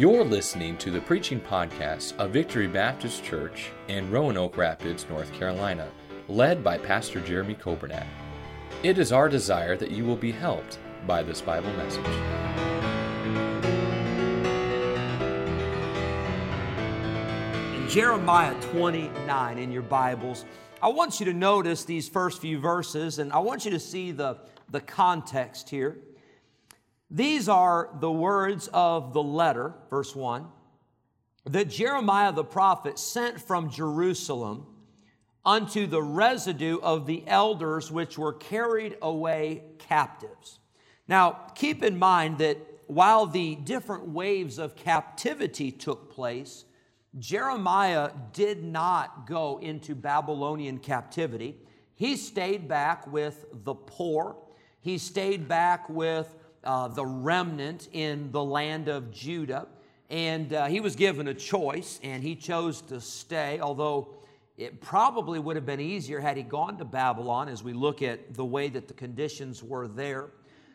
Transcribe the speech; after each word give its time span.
You're 0.00 0.24
listening 0.24 0.78
to 0.78 0.90
the 0.90 1.02
preaching 1.02 1.38
podcast 1.38 2.16
of 2.16 2.30
Victory 2.30 2.66
Baptist 2.66 3.22
Church 3.22 3.68
in 3.88 4.10
Roanoke 4.10 4.56
Rapids, 4.56 5.04
North 5.10 5.30
Carolina, 5.34 5.90
led 6.26 6.64
by 6.64 6.78
Pastor 6.78 7.20
Jeremy 7.20 7.54
Coburnack. 7.54 8.06
It 8.82 8.96
is 8.96 9.12
our 9.12 9.28
desire 9.28 9.76
that 9.76 9.90
you 9.90 10.06
will 10.06 10.16
be 10.16 10.32
helped 10.32 10.78
by 11.06 11.22
this 11.22 11.42
Bible 11.42 11.70
message. 11.74 12.06
In 17.76 17.86
Jeremiah 17.86 18.58
29 18.72 19.58
in 19.58 19.70
your 19.70 19.82
Bibles, 19.82 20.46
I 20.80 20.88
want 20.88 21.20
you 21.20 21.26
to 21.26 21.34
notice 21.34 21.84
these 21.84 22.08
first 22.08 22.40
few 22.40 22.58
verses 22.58 23.18
and 23.18 23.30
I 23.34 23.40
want 23.40 23.66
you 23.66 23.70
to 23.72 23.80
see 23.80 24.12
the, 24.12 24.38
the 24.70 24.80
context 24.80 25.68
here. 25.68 25.98
These 27.10 27.48
are 27.48 27.90
the 27.98 28.10
words 28.10 28.68
of 28.72 29.12
the 29.12 29.22
letter, 29.22 29.74
verse 29.88 30.14
1, 30.14 30.46
that 31.46 31.68
Jeremiah 31.68 32.32
the 32.32 32.44
prophet 32.44 32.98
sent 32.98 33.40
from 33.40 33.70
Jerusalem 33.70 34.66
unto 35.44 35.86
the 35.86 36.02
residue 36.02 36.78
of 36.80 37.06
the 37.06 37.24
elders 37.26 37.90
which 37.90 38.16
were 38.16 38.34
carried 38.34 38.96
away 39.02 39.64
captives. 39.78 40.60
Now, 41.08 41.46
keep 41.54 41.82
in 41.82 41.98
mind 41.98 42.38
that 42.38 42.58
while 42.86 43.26
the 43.26 43.56
different 43.56 44.08
waves 44.08 44.58
of 44.58 44.76
captivity 44.76 45.72
took 45.72 46.12
place, 46.12 46.64
Jeremiah 47.18 48.10
did 48.32 48.62
not 48.62 49.26
go 49.26 49.58
into 49.58 49.96
Babylonian 49.96 50.78
captivity. 50.78 51.56
He 51.94 52.16
stayed 52.16 52.68
back 52.68 53.06
with 53.06 53.46
the 53.52 53.74
poor. 53.74 54.36
He 54.80 54.98
stayed 54.98 55.48
back 55.48 55.88
with 55.88 56.34
uh, 56.64 56.88
the 56.88 57.04
remnant 57.04 57.88
in 57.92 58.30
the 58.32 58.42
land 58.42 58.88
of 58.88 59.10
Judah. 59.10 59.66
And 60.08 60.52
uh, 60.52 60.66
he 60.66 60.80
was 60.80 60.96
given 60.96 61.28
a 61.28 61.34
choice, 61.34 62.00
and 62.02 62.22
he 62.22 62.34
chose 62.34 62.80
to 62.82 63.00
stay, 63.00 63.60
although 63.60 64.14
it 64.56 64.80
probably 64.80 65.38
would 65.38 65.56
have 65.56 65.64
been 65.64 65.80
easier 65.80 66.20
had 66.20 66.36
he 66.36 66.42
gone 66.42 66.76
to 66.78 66.84
Babylon 66.84 67.48
as 67.48 67.62
we 67.62 67.72
look 67.72 68.02
at 68.02 68.34
the 68.34 68.44
way 68.44 68.68
that 68.68 68.88
the 68.88 68.94
conditions 68.94 69.62
were 69.62 69.88
there. 69.88 70.30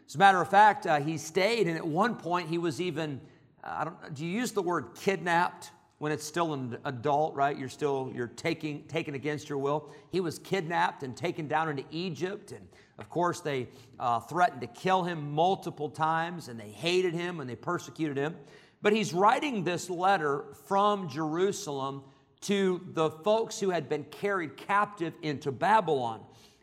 As 0.07 0.15
a 0.15 0.17
matter 0.17 0.41
of 0.41 0.49
fact, 0.49 0.87
uh, 0.87 0.99
he 0.99 1.17
stayed, 1.17 1.67
and 1.67 1.77
at 1.77 1.85
one 1.85 2.15
point 2.15 2.47
he 2.49 2.57
was 2.57 2.79
even, 2.79 3.19
uh, 3.63 3.75
I 3.79 3.83
don't 3.83 4.13
do 4.13 4.25
you 4.25 4.31
use 4.31 4.51
the 4.53 4.61
word 4.61 4.95
kidnapped? 4.95 5.71
When 5.97 6.11
it's 6.11 6.25
still 6.25 6.53
an 6.53 6.77
adult, 6.85 7.35
right? 7.35 7.57
You're 7.57 7.69
still 7.69 8.11
you're 8.13 8.27
taking 8.27 8.83
taken 8.83 9.15
against 9.15 9.47
your 9.49 9.57
will. 9.57 9.91
He 10.11 10.19
was 10.19 10.39
kidnapped 10.39 11.03
and 11.03 11.15
taken 11.15 11.47
down 11.47 11.69
into 11.69 11.85
Egypt, 11.91 12.51
and 12.51 12.67
of 12.99 13.09
course 13.09 13.39
they 13.39 13.69
uh, 13.99 14.19
threatened 14.19 14.61
to 14.61 14.67
kill 14.67 15.03
him 15.03 15.31
multiple 15.31 15.89
times, 15.89 16.47
and 16.49 16.59
they 16.59 16.69
hated 16.69 17.13
him 17.13 17.39
and 17.39 17.49
they 17.49 17.55
persecuted 17.55 18.17
him. 18.17 18.35
But 18.81 18.93
he's 18.93 19.13
writing 19.13 19.63
this 19.63 19.89
letter 19.89 20.45
from 20.67 21.09
Jerusalem 21.09 22.03
to 22.41 22.81
the 22.93 23.09
folks 23.09 23.59
who 23.59 23.69
had 23.69 23.89
been 23.89 24.03
carried 24.05 24.57
captive 24.57 25.13
into 25.21 25.51
Babylon, 25.51 26.21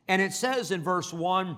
and 0.09 0.21
it 0.21 0.33
says 0.33 0.71
in 0.71 0.83
verse 0.83 1.13
one 1.13 1.57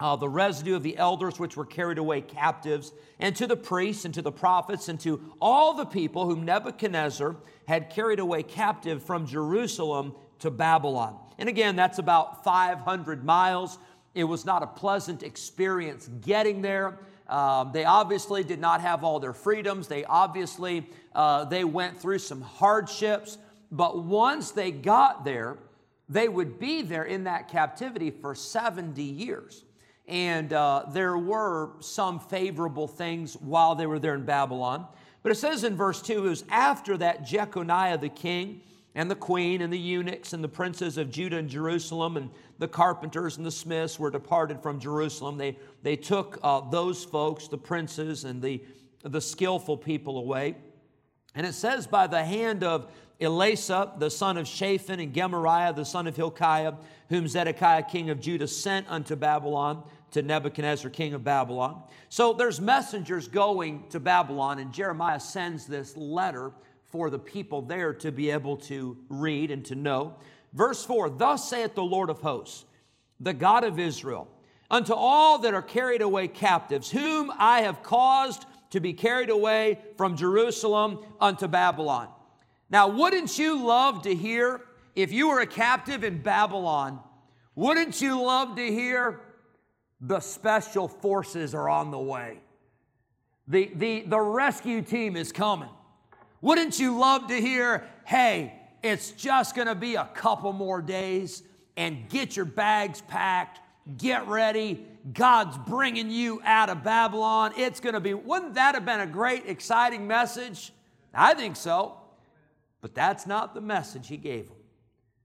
uh, 0.00 0.16
the 0.16 0.28
residue 0.28 0.74
of 0.74 0.82
the 0.82 0.96
elders 0.96 1.38
which 1.38 1.56
were 1.56 1.64
carried 1.64 1.98
away 1.98 2.20
captives, 2.20 2.92
and 3.18 3.34
to 3.36 3.46
the 3.46 3.56
priests 3.56 4.04
and 4.04 4.14
to 4.14 4.22
the 4.22 4.32
prophets 4.32 4.88
and 4.88 4.98
to 5.00 5.20
all 5.40 5.74
the 5.74 5.84
people 5.84 6.26
whom 6.26 6.44
Nebuchadnezzar 6.44 7.36
had 7.66 7.90
carried 7.90 8.18
away 8.18 8.42
captive 8.42 9.02
from 9.02 9.26
Jerusalem 9.26 10.14
to 10.40 10.50
Babylon. 10.50 11.18
And 11.38 11.48
again, 11.48 11.76
that's 11.76 11.98
about 11.98 12.44
500 12.44 13.24
miles. 13.24 13.78
It 14.14 14.24
was 14.24 14.44
not 14.44 14.62
a 14.62 14.66
pleasant 14.66 15.22
experience 15.22 16.08
getting 16.20 16.60
there. 16.60 16.98
Um, 17.28 17.70
they 17.72 17.84
obviously 17.84 18.44
did 18.44 18.60
not 18.60 18.80
have 18.80 19.02
all 19.02 19.18
their 19.18 19.32
freedoms. 19.32 19.88
They 19.88 20.04
obviously 20.04 20.86
uh, 21.14 21.44
they 21.46 21.64
went 21.64 22.00
through 22.00 22.18
some 22.18 22.42
hardships. 22.42 23.38
But 23.72 24.04
once 24.04 24.50
they 24.50 24.70
got 24.70 25.24
there, 25.24 25.56
they 26.08 26.28
would 26.28 26.58
be 26.58 26.82
there 26.82 27.04
in 27.04 27.24
that 27.24 27.48
captivity 27.48 28.10
for 28.10 28.34
70 28.34 29.02
years. 29.02 29.64
And 30.06 30.52
uh, 30.52 30.84
there 30.90 31.16
were 31.16 31.70
some 31.80 32.20
favorable 32.20 32.86
things 32.86 33.34
while 33.34 33.74
they 33.74 33.86
were 33.86 33.98
there 33.98 34.14
in 34.14 34.24
Babylon. 34.24 34.86
But 35.22 35.32
it 35.32 35.36
says 35.36 35.64
in 35.64 35.76
verse 35.76 36.02
2 36.02 36.26
it 36.26 36.28
was 36.28 36.44
after 36.50 36.96
that 36.98 37.24
Jeconiah 37.24 37.98
the 37.98 38.10
king 38.10 38.60
and 38.94 39.10
the 39.10 39.16
queen 39.16 39.62
and 39.62 39.72
the 39.72 39.78
eunuchs 39.78 40.34
and 40.34 40.44
the 40.44 40.48
princes 40.48 40.98
of 40.98 41.10
Judah 41.10 41.38
and 41.38 41.48
Jerusalem 41.48 42.16
and 42.16 42.30
the 42.58 42.68
carpenters 42.68 43.38
and 43.38 43.44
the 43.44 43.50
smiths 43.50 43.98
were 43.98 44.10
departed 44.10 44.62
from 44.62 44.78
Jerusalem. 44.78 45.38
They, 45.38 45.58
they 45.82 45.96
took 45.96 46.38
uh, 46.42 46.60
those 46.70 47.04
folks, 47.04 47.48
the 47.48 47.58
princes 47.58 48.24
and 48.24 48.40
the, 48.40 48.62
the 49.02 49.20
skillful 49.20 49.78
people 49.78 50.18
away. 50.18 50.56
And 51.34 51.46
it 51.46 51.54
says, 51.54 51.86
by 51.86 52.06
the 52.06 52.22
hand 52.22 52.62
of 52.62 52.92
Elasah, 53.20 53.98
the 53.98 54.10
son 54.10 54.36
of 54.36 54.46
Shaphan, 54.46 55.00
and 55.00 55.12
Gemariah, 55.12 55.72
the 55.72 55.84
son 55.84 56.06
of 56.06 56.14
Hilkiah, 56.14 56.74
whom 57.08 57.26
Zedekiah, 57.26 57.82
king 57.82 58.10
of 58.10 58.20
Judah, 58.20 58.46
sent 58.46 58.88
unto 58.88 59.16
Babylon 59.16 59.82
to 60.14 60.22
Nebuchadnezzar, 60.22 60.90
king 60.90 61.12
of 61.12 61.24
Babylon. 61.24 61.82
So 62.08 62.32
there's 62.32 62.60
messengers 62.60 63.26
going 63.26 63.88
to 63.90 63.98
Babylon, 63.98 64.60
and 64.60 64.72
Jeremiah 64.72 65.18
sends 65.18 65.66
this 65.66 65.96
letter 65.96 66.52
for 66.86 67.10
the 67.10 67.18
people 67.18 67.62
there 67.62 67.92
to 67.94 68.12
be 68.12 68.30
able 68.30 68.56
to 68.58 68.96
read 69.08 69.50
and 69.50 69.64
to 69.66 69.74
know. 69.74 70.14
Verse 70.52 70.84
4 70.84 71.10
Thus 71.10 71.48
saith 71.48 71.74
the 71.74 71.82
Lord 71.82 72.10
of 72.10 72.20
hosts, 72.20 72.64
the 73.18 73.34
God 73.34 73.64
of 73.64 73.80
Israel, 73.80 74.28
unto 74.70 74.94
all 74.94 75.38
that 75.38 75.52
are 75.52 75.62
carried 75.62 76.00
away 76.00 76.28
captives, 76.28 76.92
whom 76.92 77.32
I 77.36 77.62
have 77.62 77.82
caused 77.82 78.46
to 78.70 78.78
be 78.78 78.92
carried 78.92 79.30
away 79.30 79.80
from 79.96 80.16
Jerusalem 80.16 81.00
unto 81.20 81.48
Babylon. 81.48 82.08
Now, 82.70 82.86
wouldn't 82.86 83.36
you 83.36 83.64
love 83.64 84.02
to 84.02 84.14
hear 84.14 84.60
if 84.94 85.12
you 85.12 85.28
were 85.28 85.40
a 85.40 85.46
captive 85.46 86.04
in 86.04 86.22
Babylon? 86.22 87.00
Wouldn't 87.56 88.00
you 88.00 88.22
love 88.22 88.54
to 88.56 88.66
hear 88.66 89.20
the 90.06 90.20
special 90.20 90.88
forces 90.88 91.54
are 91.54 91.68
on 91.68 91.90
the 91.90 91.98
way? 91.98 92.38
The, 93.48 93.70
the, 93.74 94.02
the 94.02 94.20
rescue 94.20 94.82
team 94.82 95.16
is 95.16 95.32
coming. 95.32 95.68
Wouldn't 96.40 96.78
you 96.78 96.98
love 96.98 97.28
to 97.28 97.40
hear, 97.40 97.86
hey, 98.04 98.54
it's 98.82 99.12
just 99.12 99.54
gonna 99.54 99.74
be 99.74 99.94
a 99.94 100.08
couple 100.14 100.52
more 100.52 100.82
days 100.82 101.42
and 101.76 102.08
get 102.08 102.36
your 102.36 102.44
bags 102.44 103.00
packed, 103.02 103.60
get 103.98 104.26
ready. 104.28 104.86
God's 105.12 105.58
bringing 105.58 106.10
you 106.10 106.40
out 106.44 106.70
of 106.70 106.84
Babylon. 106.84 107.52
It's 107.56 107.80
gonna 107.80 108.00
be, 108.00 108.14
wouldn't 108.14 108.54
that 108.54 108.74
have 108.74 108.84
been 108.84 109.00
a 109.00 109.06
great, 109.06 109.46
exciting 109.46 110.06
message? 110.06 110.72
I 111.12 111.34
think 111.34 111.56
so. 111.56 111.94
But 112.80 112.94
that's 112.94 113.26
not 113.26 113.54
the 113.54 113.62
message 113.62 114.08
he 114.08 114.18
gave 114.18 114.48
them. 114.48 114.56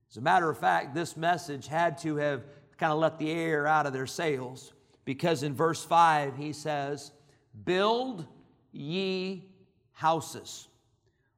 As 0.09 0.17
a 0.17 0.21
matter 0.21 0.49
of 0.49 0.57
fact, 0.57 0.95
this 0.95 1.17
message 1.17 1.67
had 1.67 1.97
to 1.99 2.15
have 2.15 2.43
kind 2.79 2.93
of 2.93 2.99
let 2.99 3.19
the 3.19 3.29
air 3.29 3.67
out 3.67 3.85
of 3.85 3.93
their 3.93 4.07
sails 4.07 4.73
because 5.05 5.43
in 5.43 5.53
verse 5.53 5.83
5 5.83 6.37
he 6.37 6.53
says, 6.53 7.11
Build 7.65 8.25
ye 8.71 9.43
houses. 9.91 10.67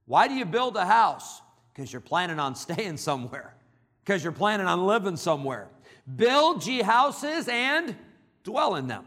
Why 0.05 0.27
do 0.27 0.35
you 0.35 0.45
build 0.45 0.75
a 0.77 0.85
house? 0.85 1.41
Because 1.73 1.91
you're 1.91 2.01
planning 2.01 2.39
on 2.39 2.55
staying 2.67 2.97
somewhere, 2.97 3.55
because 4.03 4.23
you're 4.23 4.33
planning 4.33 4.67
on 4.67 4.85
living 4.85 5.17
somewhere. 5.17 5.69
Build 6.15 6.65
ye 6.65 6.81
houses 6.81 7.47
and 7.47 7.95
dwell 8.43 8.75
in 8.75 8.87
them, 8.87 9.05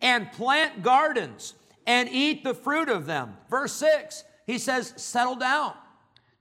and 0.00 0.30
plant 0.32 0.82
gardens 0.82 1.54
and 1.86 2.08
eat 2.08 2.44
the 2.44 2.54
fruit 2.54 2.88
of 2.88 3.06
them. 3.06 3.36
Verse 3.48 3.72
6, 3.72 4.24
he 4.46 4.58
says, 4.58 4.92
Settle 4.96 5.36
down 5.36 5.74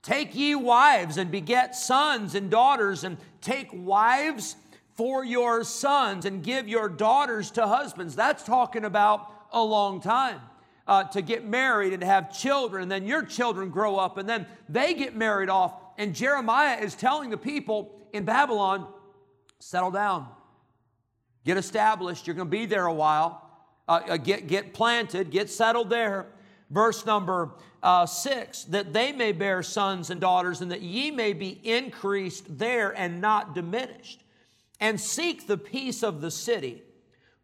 Take 0.02 0.34
ye 0.36 0.56
wives 0.56 1.18
and 1.18 1.30
beget 1.30 1.76
sons 1.76 2.34
and 2.34 2.50
daughters, 2.50 3.04
and 3.04 3.18
take 3.40 3.70
wives 3.72 4.56
for 5.02 5.26
your 5.26 5.64
sons 5.64 6.26
and 6.26 6.44
give 6.44 6.68
your 6.68 6.88
daughters 6.88 7.50
to 7.50 7.66
husbands. 7.66 8.16
That's 8.16 8.44
talking 8.44 8.86
about 8.86 9.34
a 9.52 9.60
long 9.60 10.00
time. 10.00 10.40
Uh, 10.86 11.06
to 11.06 11.24
get 11.24 11.44
married 11.44 11.92
and 11.92 12.04
have 12.04 12.32
children, 12.32 12.84
and 12.84 12.92
then 12.92 13.08
your 13.08 13.24
children 13.24 13.72
grow 13.72 13.98
up, 13.98 14.20
and 14.20 14.30
then 14.30 14.46
they 14.70 14.94
get 14.94 15.16
married 15.16 15.50
off. 15.50 15.74
And 15.98 16.14
Jeremiah 16.14 16.80
is 16.80 16.94
telling 16.94 17.32
the 17.32 17.38
people 17.38 18.00
in 18.14 18.26
Babylon, 18.26 18.88
settle 19.58 19.90
down, 19.90 20.28
get 21.46 21.58
established. 21.58 22.28
You're 22.28 22.36
going 22.36 22.50
to 22.50 22.52
be 22.52 22.68
there 22.68 22.86
a 22.86 22.94
while. 22.94 23.50
Uh, 23.88 24.02
uh, 24.08 24.18
get, 24.18 24.46
get 24.46 24.72
planted, 24.72 25.32
get 25.32 25.50
settled 25.50 25.90
there. 25.90 26.28
Verse 26.70 27.08
number 27.08 27.56
uh, 27.82 28.06
6 28.06 28.66
that 28.66 28.94
they 28.94 29.12
may 29.14 29.32
bear 29.32 29.64
sons 29.64 30.12
and 30.12 30.22
daughters, 30.22 30.62
and 30.62 30.70
that 30.70 30.82
ye 30.82 31.10
may 31.10 31.34
be 31.34 31.60
increased 31.64 32.60
there 32.60 32.92
and 32.96 33.20
not 33.20 33.56
diminished. 33.56 34.22
And 34.82 35.00
seek 35.00 35.48
the 35.48 35.58
peace 35.58 36.04
of 36.04 36.20
the 36.20 36.32
city, 36.32 36.84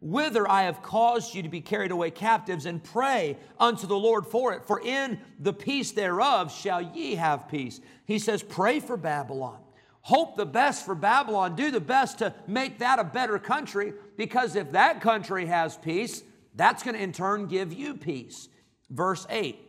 whither 0.00 0.46
I 0.50 0.64
have 0.64 0.82
caused 0.82 1.34
you 1.34 1.42
to 1.42 1.48
be 1.48 1.62
carried 1.62 1.92
away 1.92 2.10
captives, 2.10 2.66
and 2.66 2.84
pray 2.84 3.38
unto 3.58 3.86
the 3.86 3.96
Lord 3.98 4.26
for 4.26 4.52
it. 4.52 4.66
For 4.66 4.80
in 4.80 5.18
the 5.38 5.54
peace 5.54 5.92
thereof 5.92 6.52
shall 6.52 6.82
ye 6.82 7.14
have 7.14 7.48
peace. 7.48 7.80
He 8.04 8.18
says, 8.18 8.42
Pray 8.42 8.80
for 8.80 8.96
Babylon. 8.96 9.60
Hope 10.02 10.36
the 10.36 10.46
best 10.46 10.84
for 10.84 10.94
Babylon. 10.94 11.54
Do 11.54 11.70
the 11.70 11.80
best 11.80 12.18
to 12.18 12.34
make 12.46 12.80
that 12.80 12.98
a 12.98 13.04
better 13.04 13.38
country, 13.38 13.92
because 14.16 14.56
if 14.56 14.72
that 14.72 15.00
country 15.00 15.46
has 15.46 15.76
peace, 15.76 16.22
that's 16.54 16.82
going 16.82 16.96
to 16.96 17.02
in 17.02 17.12
turn 17.12 17.46
give 17.46 17.72
you 17.72 17.94
peace. 17.94 18.48
Verse 18.90 19.26
8 19.30 19.67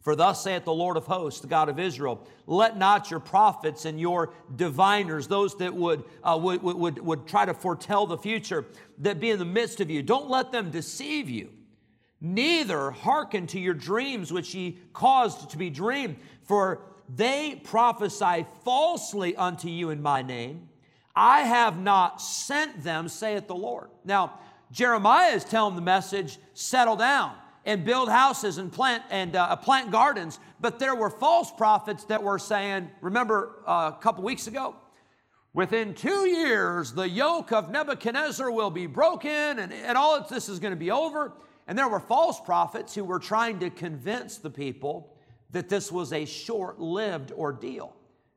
For 0.00 0.14
thus 0.14 0.42
saith 0.42 0.64
the 0.64 0.72
Lord 0.72 0.96
of 0.96 1.06
hosts, 1.06 1.40
the 1.40 1.48
God 1.48 1.68
of 1.68 1.78
Israel, 1.78 2.26
let 2.46 2.78
not 2.78 3.10
your 3.10 3.20
prophets 3.20 3.84
and 3.84 4.00
your 4.00 4.32
diviners, 4.54 5.26
those 5.26 5.56
that 5.56 5.74
would, 5.74 6.04
uh, 6.22 6.38
would, 6.40 6.62
would, 6.62 6.98
would 7.00 7.26
try 7.26 7.44
to 7.44 7.52
foretell 7.52 8.06
the 8.06 8.16
future, 8.16 8.66
that 8.98 9.20
be 9.20 9.30
in 9.30 9.38
the 9.38 9.44
midst 9.44 9.80
of 9.80 9.90
you, 9.90 10.02
don't 10.02 10.30
let 10.30 10.52
them 10.52 10.70
deceive 10.70 11.28
you. 11.28 11.50
Neither 12.20 12.90
hearken 12.90 13.46
to 13.48 13.60
your 13.60 13.74
dreams 13.74 14.32
which 14.32 14.54
ye 14.54 14.78
caused 14.92 15.50
to 15.50 15.58
be 15.58 15.70
dreamed, 15.70 16.16
for 16.42 16.80
they 17.14 17.60
prophesy 17.64 18.46
falsely 18.64 19.34
unto 19.36 19.68
you 19.68 19.90
in 19.90 20.00
my 20.00 20.22
name. 20.22 20.68
I 21.14 21.40
have 21.40 21.78
not 21.78 22.22
sent 22.22 22.84
them, 22.84 23.08
saith 23.08 23.48
the 23.48 23.54
Lord. 23.54 23.90
Now, 24.04 24.38
Jeremiah 24.70 25.34
is 25.34 25.44
telling 25.44 25.74
the 25.74 25.82
message, 25.82 26.38
settle 26.54 26.96
down 26.96 27.34
and 27.68 27.84
build 27.84 28.08
houses 28.08 28.56
and 28.56 28.72
plant 28.72 29.04
and 29.10 29.36
uh, 29.36 29.54
plant 29.54 29.90
gardens. 29.90 30.40
But 30.58 30.78
there 30.78 30.94
were 30.94 31.10
false 31.10 31.52
prophets 31.52 32.04
that 32.04 32.22
were 32.22 32.38
saying, 32.38 32.90
remember 33.02 33.56
uh, 33.66 33.92
a 33.94 34.02
couple 34.02 34.24
weeks 34.24 34.46
ago, 34.46 34.74
within 35.52 35.92
two 35.92 36.26
years 36.26 36.92
the 36.92 37.06
yoke 37.06 37.52
of 37.52 37.70
Nebuchadnezzar 37.70 38.50
will 38.50 38.70
be 38.70 38.86
broken 38.86 39.58
and, 39.58 39.70
and 39.70 39.98
all 39.98 40.16
of 40.16 40.30
this 40.30 40.48
is 40.48 40.58
going 40.58 40.72
to 40.72 40.78
be 40.78 40.90
over. 40.90 41.34
And 41.66 41.76
there 41.76 41.88
were 41.88 42.00
false 42.00 42.40
prophets 42.40 42.94
who 42.94 43.04
were 43.04 43.18
trying 43.18 43.58
to 43.58 43.68
convince 43.68 44.38
the 44.38 44.48
people 44.48 45.14
that 45.50 45.68
this 45.68 45.92
was 45.92 46.14
a 46.14 46.24
short 46.24 46.80
lived 46.80 47.32
ordeal. 47.32 47.94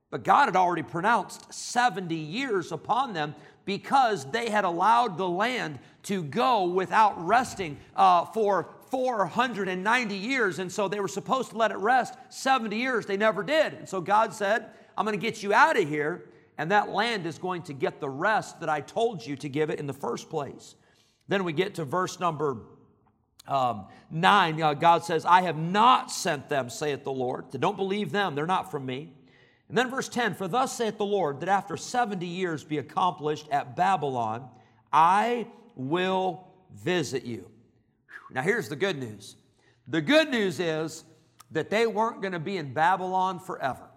But 0.10 0.26
God 0.26 0.48
had 0.48 0.58
already 0.58 0.84
pronounced 0.84 1.54
70 1.54 2.14
years 2.14 2.74
upon 2.74 3.14
them 3.14 3.34
because 3.64 4.30
they 4.30 4.50
had 4.50 4.66
allowed 4.66 5.18
the 5.18 5.30
land 5.30 5.80
to 6.04 6.22
go 6.22 6.66
without 6.66 7.26
resting 7.26 7.78
uh, 7.96 8.26
for 8.26 8.68
490 8.92 10.16
years. 10.16 10.60
And 10.60 10.72
so 10.72 10.88
they 10.88 11.00
were 11.00 11.08
supposed 11.08 11.52
to 11.52 11.58
let 11.58 11.72
it 11.72 11.78
rest 11.78 12.14
70 12.30 12.76
years. 12.76 13.06
They 13.06 13.18
never 13.18 13.42
did. 13.42 13.74
And 13.74 13.90
so 13.90 14.02
God 14.02 14.34
said, 14.34 14.68
I'm 14.98 15.06
going 15.06 15.18
to 15.18 15.26
get 15.26 15.42
you 15.42 15.54
out 15.54 15.80
of 15.80 15.88
here, 15.88 16.30
and 16.58 16.70
that 16.72 16.90
land 16.90 17.26
is 17.26 17.40
going 17.40 17.64
to 17.64 17.74
get 17.74 18.00
the 18.00 18.10
rest 18.10 18.60
that 18.60 18.70
I 18.70 18.82
told 18.82 19.26
you 19.26 19.36
to 19.38 19.50
give 19.50 19.70
it 19.70 19.80
in 19.80 19.88
the 19.88 19.94
first 19.94 20.30
place. 20.30 20.76
Then 21.28 21.44
we 21.44 21.54
get 21.54 21.76
to 21.76 21.86
verse 21.86 22.20
number 22.20 22.58
um, 23.48 23.88
9. 24.12 24.62
Uh, 24.62 24.74
God 24.74 25.04
says, 25.04 25.26
I 25.26 25.42
have 25.42 25.58
not 25.58 26.12
sent 26.12 26.50
them, 26.50 26.70
saith 26.70 27.04
the 27.04 27.12
Lord. 27.12 27.46
Don't 27.52 27.78
believe 27.78 28.12
them, 28.12 28.36
they're 28.36 28.46
not 28.46 28.70
from 28.70 28.86
me. 28.86 29.14
And 29.70 29.78
then 29.78 29.90
verse 29.90 30.10
10 30.10 30.36
For 30.36 30.48
thus 30.48 30.76
saith 30.76 30.98
the 30.98 31.06
Lord, 31.06 31.40
that 31.40 31.50
after 31.50 31.78
70 31.78 32.26
years 32.26 32.64
be 32.64 32.78
accomplished 32.78 33.48
at 33.50 33.76
Babylon, 33.76 34.50
I 34.92 35.48
will 35.76 36.48
visit 36.74 37.24
you. 37.24 37.51
Now, 38.34 38.42
here's 38.42 38.70
the 38.70 38.76
good 38.76 38.98
news 38.98 39.36
the 39.88 40.02
good 40.02 40.30
news 40.30 40.60
is 40.60 41.04
that 41.52 41.70
they 41.70 41.86
weren't 41.86 42.22
going 42.22 42.34
to 42.34 42.40
be 42.40 42.58
in 42.58 42.74
Babylon 42.74 43.40
forever. 43.40 43.88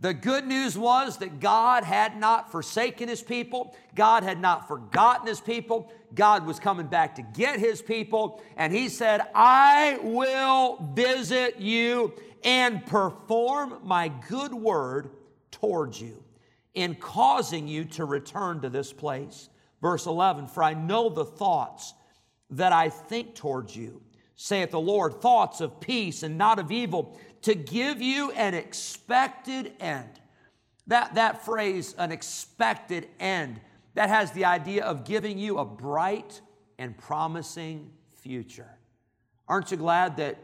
The 0.00 0.14
good 0.14 0.46
news 0.46 0.76
was 0.76 1.18
that 1.18 1.38
God 1.38 1.84
had 1.84 2.18
not 2.18 2.50
forsaken 2.50 3.08
his 3.08 3.22
people. 3.22 3.76
God 3.94 4.22
had 4.22 4.40
not 4.40 4.66
forgotten 4.66 5.26
his 5.26 5.40
people. 5.40 5.92
God 6.14 6.46
was 6.46 6.58
coming 6.58 6.88
back 6.88 7.14
to 7.14 7.22
get 7.22 7.60
his 7.60 7.80
people. 7.80 8.42
And 8.56 8.72
he 8.72 8.88
said, 8.88 9.20
I 9.34 9.98
will 10.02 10.78
visit 10.94 11.60
you 11.60 12.12
and 12.42 12.84
perform 12.84 13.78
my 13.84 14.08
good 14.28 14.52
word 14.52 15.10
towards 15.50 16.00
you 16.00 16.22
in 16.74 16.96
causing 16.96 17.68
you 17.68 17.84
to 17.84 18.04
return 18.04 18.60
to 18.62 18.68
this 18.68 18.92
place. 18.92 19.48
Verse 19.80 20.06
11, 20.06 20.48
for 20.48 20.62
I 20.62 20.74
know 20.74 21.08
the 21.08 21.24
thoughts 21.24 21.94
that 22.50 22.72
I 22.72 22.88
think 22.88 23.34
towards 23.34 23.74
you, 23.76 24.02
saith 24.36 24.70
the 24.70 24.80
Lord, 24.80 25.20
thoughts 25.20 25.60
of 25.60 25.80
peace 25.80 26.22
and 26.22 26.36
not 26.36 26.58
of 26.58 26.70
evil, 26.70 27.18
to 27.42 27.54
give 27.54 28.00
you 28.00 28.30
an 28.32 28.54
expected 28.54 29.72
end. 29.80 30.20
That, 30.86 31.14
that 31.14 31.44
phrase, 31.44 31.94
an 31.98 32.12
expected 32.12 33.08
end, 33.18 33.60
that 33.94 34.08
has 34.08 34.32
the 34.32 34.44
idea 34.44 34.84
of 34.84 35.04
giving 35.04 35.38
you 35.38 35.58
a 35.58 35.64
bright 35.64 36.40
and 36.78 36.96
promising 36.96 37.90
future. 38.12 38.70
Aren't 39.48 39.70
you 39.70 39.76
glad 39.76 40.16
that 40.16 40.38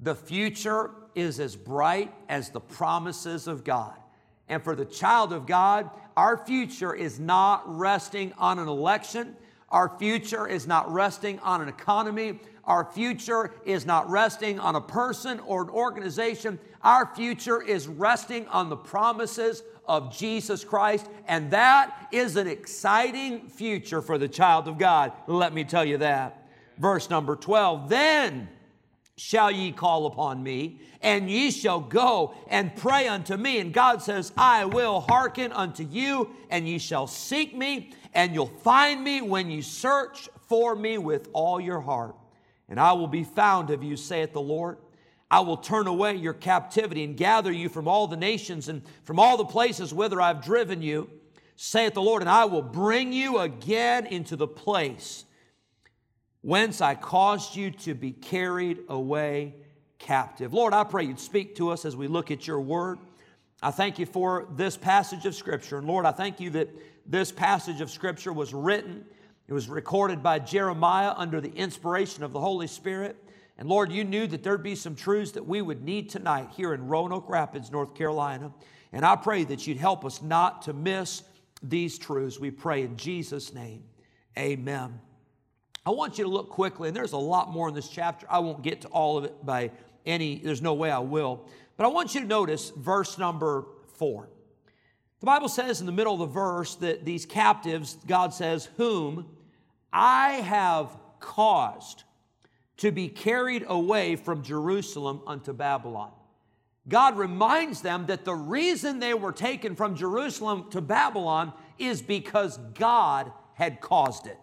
the 0.00 0.14
future 0.14 0.90
is 1.14 1.40
as 1.40 1.56
bright 1.56 2.12
as 2.28 2.50
the 2.50 2.60
promises 2.60 3.46
of 3.46 3.64
God? 3.64 3.94
And 4.48 4.62
for 4.62 4.76
the 4.76 4.84
child 4.84 5.32
of 5.32 5.46
God, 5.46 5.90
our 6.16 6.36
future 6.36 6.94
is 6.94 7.18
not 7.18 7.62
resting 7.66 8.32
on 8.38 8.58
an 8.58 8.68
election. 8.68 9.36
Our 9.74 9.88
future 9.98 10.46
is 10.46 10.68
not 10.68 10.92
resting 10.92 11.40
on 11.40 11.60
an 11.60 11.68
economy. 11.68 12.38
Our 12.62 12.84
future 12.84 13.50
is 13.64 13.84
not 13.84 14.08
resting 14.08 14.60
on 14.60 14.76
a 14.76 14.80
person 14.80 15.40
or 15.40 15.64
an 15.64 15.68
organization. 15.68 16.60
Our 16.82 17.12
future 17.16 17.60
is 17.60 17.88
resting 17.88 18.46
on 18.46 18.68
the 18.68 18.76
promises 18.76 19.64
of 19.88 20.16
Jesus 20.16 20.62
Christ. 20.62 21.08
And 21.26 21.50
that 21.50 22.06
is 22.12 22.36
an 22.36 22.46
exciting 22.46 23.48
future 23.48 24.00
for 24.00 24.16
the 24.16 24.28
child 24.28 24.68
of 24.68 24.78
God. 24.78 25.10
Let 25.26 25.52
me 25.52 25.64
tell 25.64 25.84
you 25.84 25.98
that. 25.98 26.46
Verse 26.78 27.10
number 27.10 27.34
12 27.34 27.88
Then 27.88 28.48
shall 29.16 29.50
ye 29.50 29.70
call 29.70 30.06
upon 30.06 30.42
me, 30.42 30.80
and 31.00 31.30
ye 31.30 31.50
shall 31.50 31.80
go 31.80 32.34
and 32.48 32.74
pray 32.74 33.06
unto 33.06 33.36
me. 33.36 33.58
And 33.60 33.72
God 33.72 34.02
says, 34.02 34.32
I 34.36 34.64
will 34.64 35.00
hearken 35.00 35.52
unto 35.52 35.84
you, 35.84 36.30
and 36.50 36.68
ye 36.68 36.78
shall 36.78 37.06
seek 37.06 37.56
me, 37.56 37.92
and 38.12 38.34
you'll 38.34 38.46
find 38.46 39.02
me 39.02 39.20
when 39.20 39.50
you 39.50 39.62
search 39.62 40.28
for 40.48 40.74
me 40.74 40.98
with 40.98 41.28
all 41.32 41.60
your 41.60 41.80
heart. 41.80 42.16
And 42.68 42.80
I 42.80 42.92
will 42.92 43.06
be 43.06 43.24
found 43.24 43.70
of 43.70 43.84
you, 43.84 43.96
saith 43.96 44.32
the 44.32 44.40
Lord. 44.40 44.78
I 45.30 45.40
will 45.40 45.56
turn 45.56 45.86
away 45.86 46.16
your 46.16 46.32
captivity 46.32 47.04
and 47.04 47.16
gather 47.16 47.52
you 47.52 47.68
from 47.68 47.88
all 47.88 48.06
the 48.06 48.16
nations 48.16 48.68
and 48.68 48.82
from 49.04 49.18
all 49.18 49.36
the 49.36 49.44
places 49.44 49.92
whither 49.94 50.20
I've 50.20 50.42
driven 50.42 50.82
you, 50.82 51.10
saith 51.56 51.94
the 51.94 52.02
Lord, 52.02 52.22
and 52.22 52.28
I 52.28 52.44
will 52.46 52.62
bring 52.62 53.12
you 53.12 53.38
again 53.38 54.06
into 54.06 54.36
the 54.36 54.46
place 54.46 55.24
whence 56.44 56.82
I 56.82 56.94
caused 56.94 57.56
you 57.56 57.70
to 57.70 57.94
be 57.94 58.12
carried 58.12 58.80
away 58.90 59.54
captive. 59.98 60.52
Lord, 60.52 60.74
I 60.74 60.84
pray 60.84 61.04
you'd 61.04 61.18
speak 61.18 61.56
to 61.56 61.70
us 61.70 61.86
as 61.86 61.96
we 61.96 62.06
look 62.06 62.30
at 62.30 62.46
your 62.46 62.60
word. 62.60 62.98
I 63.62 63.70
thank 63.70 63.98
you 63.98 64.04
for 64.04 64.46
this 64.54 64.76
passage 64.76 65.24
of 65.24 65.34
Scripture. 65.34 65.78
And 65.78 65.86
Lord, 65.86 66.04
I 66.04 66.12
thank 66.12 66.40
you 66.40 66.50
that 66.50 66.68
this 67.06 67.32
passage 67.32 67.80
of 67.80 67.90
Scripture 67.90 68.30
was 68.30 68.52
written, 68.52 69.06
it 69.48 69.54
was 69.54 69.70
recorded 69.70 70.22
by 70.22 70.38
Jeremiah 70.38 71.14
under 71.16 71.40
the 71.40 71.52
inspiration 71.52 72.22
of 72.22 72.32
the 72.32 72.40
Holy 72.40 72.66
Spirit. 72.66 73.16
And 73.56 73.66
Lord, 73.66 73.90
you 73.90 74.04
knew 74.04 74.26
that 74.26 74.42
there'd 74.42 74.62
be 74.62 74.74
some 74.74 74.94
truths 74.94 75.32
that 75.32 75.46
we 75.46 75.62
would 75.62 75.82
need 75.82 76.10
tonight 76.10 76.48
here 76.54 76.74
in 76.74 76.88
Roanoke 76.88 77.28
Rapids, 77.28 77.70
North 77.70 77.94
Carolina. 77.94 78.52
And 78.92 79.04
I 79.04 79.16
pray 79.16 79.44
that 79.44 79.66
you'd 79.66 79.78
help 79.78 80.04
us 80.04 80.20
not 80.20 80.62
to 80.62 80.74
miss 80.74 81.22
these 81.62 81.96
truths. 81.96 82.38
We 82.38 82.50
pray 82.50 82.82
in 82.82 82.98
Jesus' 82.98 83.54
name. 83.54 83.84
Amen. 84.38 85.00
I 85.86 85.90
want 85.90 86.16
you 86.16 86.24
to 86.24 86.30
look 86.30 86.48
quickly, 86.48 86.88
and 86.88 86.96
there's 86.96 87.12
a 87.12 87.18
lot 87.18 87.50
more 87.50 87.68
in 87.68 87.74
this 87.74 87.88
chapter. 87.88 88.26
I 88.30 88.38
won't 88.38 88.62
get 88.62 88.80
to 88.82 88.88
all 88.88 89.18
of 89.18 89.24
it 89.24 89.44
by 89.44 89.70
any, 90.06 90.38
there's 90.38 90.62
no 90.62 90.74
way 90.74 90.90
I 90.90 90.98
will. 91.00 91.46
But 91.76 91.84
I 91.84 91.88
want 91.88 92.14
you 92.14 92.20
to 92.20 92.26
notice 92.26 92.70
verse 92.70 93.18
number 93.18 93.66
four. 93.94 94.28
The 95.20 95.26
Bible 95.26 95.48
says 95.48 95.80
in 95.80 95.86
the 95.86 95.92
middle 95.92 96.14
of 96.14 96.20
the 96.20 96.26
verse 96.26 96.74
that 96.76 97.04
these 97.04 97.26
captives, 97.26 97.96
God 98.06 98.32
says, 98.32 98.68
whom 98.76 99.26
I 99.92 100.32
have 100.32 100.96
caused 101.20 102.04
to 102.78 102.90
be 102.90 103.08
carried 103.08 103.64
away 103.66 104.16
from 104.16 104.42
Jerusalem 104.42 105.20
unto 105.26 105.52
Babylon. 105.52 106.10
God 106.88 107.16
reminds 107.16 107.80
them 107.80 108.06
that 108.06 108.24
the 108.24 108.34
reason 108.34 108.98
they 108.98 109.14
were 109.14 109.32
taken 109.32 109.74
from 109.74 109.96
Jerusalem 109.96 110.66
to 110.70 110.80
Babylon 110.80 111.52
is 111.78 112.02
because 112.02 112.58
God 112.74 113.32
had 113.54 113.80
caused 113.80 114.26
it. 114.26 114.38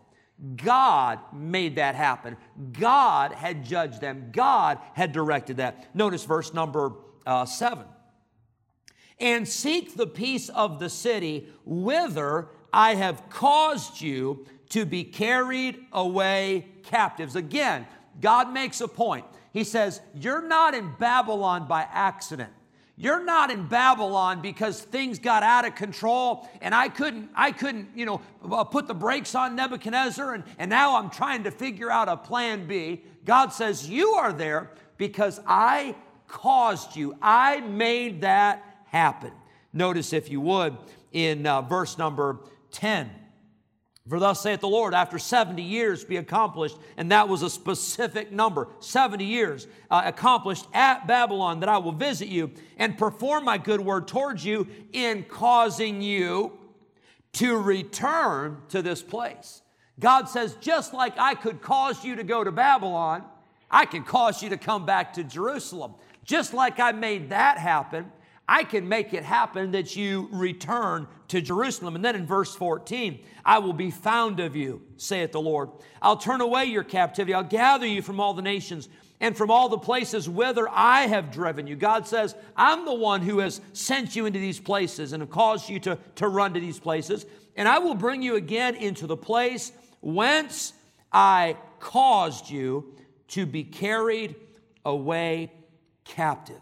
God 0.55 1.19
made 1.33 1.75
that 1.75 1.95
happen. 1.95 2.35
God 2.73 3.31
had 3.31 3.63
judged 3.63 4.01
them. 4.01 4.29
God 4.31 4.79
had 4.93 5.11
directed 5.11 5.57
that. 5.57 5.93
Notice 5.95 6.23
verse 6.23 6.53
number 6.53 6.93
uh, 7.25 7.45
seven. 7.45 7.85
And 9.19 9.47
seek 9.47 9.95
the 9.95 10.07
peace 10.07 10.49
of 10.49 10.79
the 10.79 10.89
city 10.89 11.47
whither 11.63 12.47
I 12.73 12.95
have 12.95 13.29
caused 13.29 14.01
you 14.01 14.45
to 14.69 14.85
be 14.85 15.03
carried 15.03 15.85
away 15.91 16.65
captives. 16.83 17.35
Again, 17.35 17.85
God 18.19 18.51
makes 18.51 18.81
a 18.81 18.87
point. 18.87 19.25
He 19.53 19.63
says, 19.63 20.01
You're 20.15 20.47
not 20.47 20.73
in 20.73 20.93
Babylon 20.97 21.67
by 21.67 21.87
accident. 21.91 22.51
You're 23.01 23.25
not 23.25 23.49
in 23.49 23.65
Babylon 23.65 24.43
because 24.43 24.79
things 24.79 25.17
got 25.17 25.41
out 25.41 25.65
of 25.65 25.73
control 25.73 26.47
and 26.61 26.75
I 26.75 26.87
couldn't, 26.87 27.31
I 27.33 27.51
couldn't, 27.51 27.89
you 27.95 28.05
know, 28.05 28.21
uh, 28.47 28.63
put 28.63 28.87
the 28.87 28.93
brakes 28.93 29.33
on 29.33 29.55
Nebuchadnezzar 29.55 30.35
and, 30.35 30.43
and 30.59 30.69
now 30.69 30.95
I'm 30.97 31.09
trying 31.09 31.45
to 31.45 31.51
figure 31.51 31.89
out 31.89 32.09
a 32.09 32.15
plan 32.15 32.67
B. 32.67 33.01
God 33.25 33.53
says, 33.53 33.89
You 33.89 34.09
are 34.11 34.31
there 34.31 34.69
because 34.97 35.39
I 35.47 35.95
caused 36.27 36.95
you. 36.95 37.17
I 37.23 37.61
made 37.61 38.21
that 38.21 38.63
happen. 38.85 39.31
Notice, 39.73 40.13
if 40.13 40.29
you 40.29 40.39
would, 40.41 40.77
in 41.11 41.47
uh, 41.47 41.63
verse 41.63 41.97
number 41.97 42.37
10. 42.69 43.09
For 44.09 44.19
thus 44.19 44.41
saith 44.41 44.61
the 44.61 44.67
Lord, 44.67 44.93
after 44.93 45.19
70 45.19 45.61
years 45.61 46.03
be 46.03 46.17
accomplished, 46.17 46.77
and 46.97 47.11
that 47.11 47.29
was 47.29 47.43
a 47.43 47.49
specific 47.49 48.31
number 48.31 48.67
70 48.79 49.23
years 49.23 49.67
uh, 49.91 50.01
accomplished 50.05 50.65
at 50.73 51.05
Babylon, 51.05 51.59
that 51.59 51.69
I 51.69 51.77
will 51.77 51.91
visit 51.91 52.27
you 52.27 52.51
and 52.77 52.97
perform 52.97 53.45
my 53.45 53.59
good 53.59 53.79
word 53.79 54.07
towards 54.07 54.43
you 54.43 54.67
in 54.91 55.23
causing 55.23 56.01
you 56.01 56.57
to 57.33 57.57
return 57.57 58.57
to 58.69 58.81
this 58.81 59.03
place. 59.03 59.61
God 59.99 60.27
says, 60.27 60.55
just 60.59 60.93
like 60.93 61.13
I 61.19 61.35
could 61.35 61.61
cause 61.61 62.03
you 62.03 62.15
to 62.15 62.23
go 62.23 62.43
to 62.43 62.51
Babylon, 62.51 63.23
I 63.69 63.85
can 63.85 64.03
cause 64.03 64.41
you 64.41 64.49
to 64.49 64.57
come 64.57 64.85
back 64.85 65.13
to 65.13 65.23
Jerusalem. 65.23 65.93
Just 66.25 66.55
like 66.55 66.79
I 66.79 66.91
made 66.91 67.29
that 67.29 67.59
happen, 67.59 68.11
I 68.51 68.65
can 68.65 68.89
make 68.89 69.13
it 69.13 69.23
happen 69.23 69.71
that 69.71 69.95
you 69.95 70.27
return 70.29 71.07
to 71.29 71.39
Jerusalem. 71.39 71.95
And 71.95 72.03
then 72.03 72.17
in 72.17 72.25
verse 72.25 72.53
14, 72.53 73.23
I 73.45 73.59
will 73.59 73.71
be 73.71 73.91
found 73.91 74.41
of 74.41 74.57
you, 74.57 74.81
saith 74.97 75.31
the 75.31 75.39
Lord. 75.39 75.69
I'll 76.01 76.17
turn 76.17 76.41
away 76.41 76.65
your 76.65 76.83
captivity. 76.83 77.33
I'll 77.33 77.43
gather 77.43 77.87
you 77.87 78.01
from 78.01 78.19
all 78.19 78.33
the 78.33 78.41
nations 78.41 78.89
and 79.21 79.37
from 79.37 79.51
all 79.51 79.69
the 79.69 79.77
places 79.77 80.27
whither 80.27 80.67
I 80.69 81.03
have 81.03 81.31
driven 81.31 81.65
you. 81.65 81.77
God 81.77 82.05
says, 82.05 82.35
I'm 82.57 82.83
the 82.83 82.93
one 82.93 83.21
who 83.21 83.39
has 83.39 83.61
sent 83.71 84.17
you 84.17 84.25
into 84.25 84.39
these 84.39 84.59
places 84.59 85.13
and 85.13 85.21
have 85.21 85.29
caused 85.29 85.69
you 85.69 85.79
to, 85.79 85.97
to 86.15 86.27
run 86.27 86.53
to 86.53 86.59
these 86.59 86.77
places. 86.77 87.25
And 87.55 87.69
I 87.69 87.79
will 87.79 87.95
bring 87.95 88.21
you 88.21 88.35
again 88.35 88.75
into 88.75 89.07
the 89.07 89.15
place 89.15 89.71
whence 90.01 90.73
I 91.09 91.55
caused 91.79 92.49
you 92.49 92.97
to 93.29 93.45
be 93.45 93.63
carried 93.63 94.35
away 94.83 95.53
captive. 96.03 96.59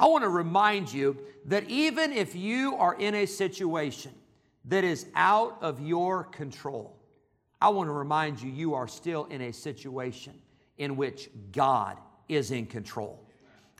I 0.00 0.06
want 0.06 0.24
to 0.24 0.30
remind 0.30 0.90
you 0.90 1.18
that 1.44 1.68
even 1.68 2.14
if 2.14 2.34
you 2.34 2.74
are 2.76 2.94
in 2.94 3.14
a 3.14 3.26
situation 3.26 4.12
that 4.64 4.82
is 4.82 5.06
out 5.14 5.58
of 5.60 5.78
your 5.78 6.24
control, 6.24 6.96
I 7.60 7.68
want 7.68 7.88
to 7.88 7.92
remind 7.92 8.40
you, 8.40 8.50
you 8.50 8.74
are 8.74 8.88
still 8.88 9.26
in 9.26 9.42
a 9.42 9.52
situation 9.52 10.32
in 10.78 10.96
which 10.96 11.28
God 11.52 11.98
is 12.30 12.50
in 12.50 12.64
control. 12.64 13.22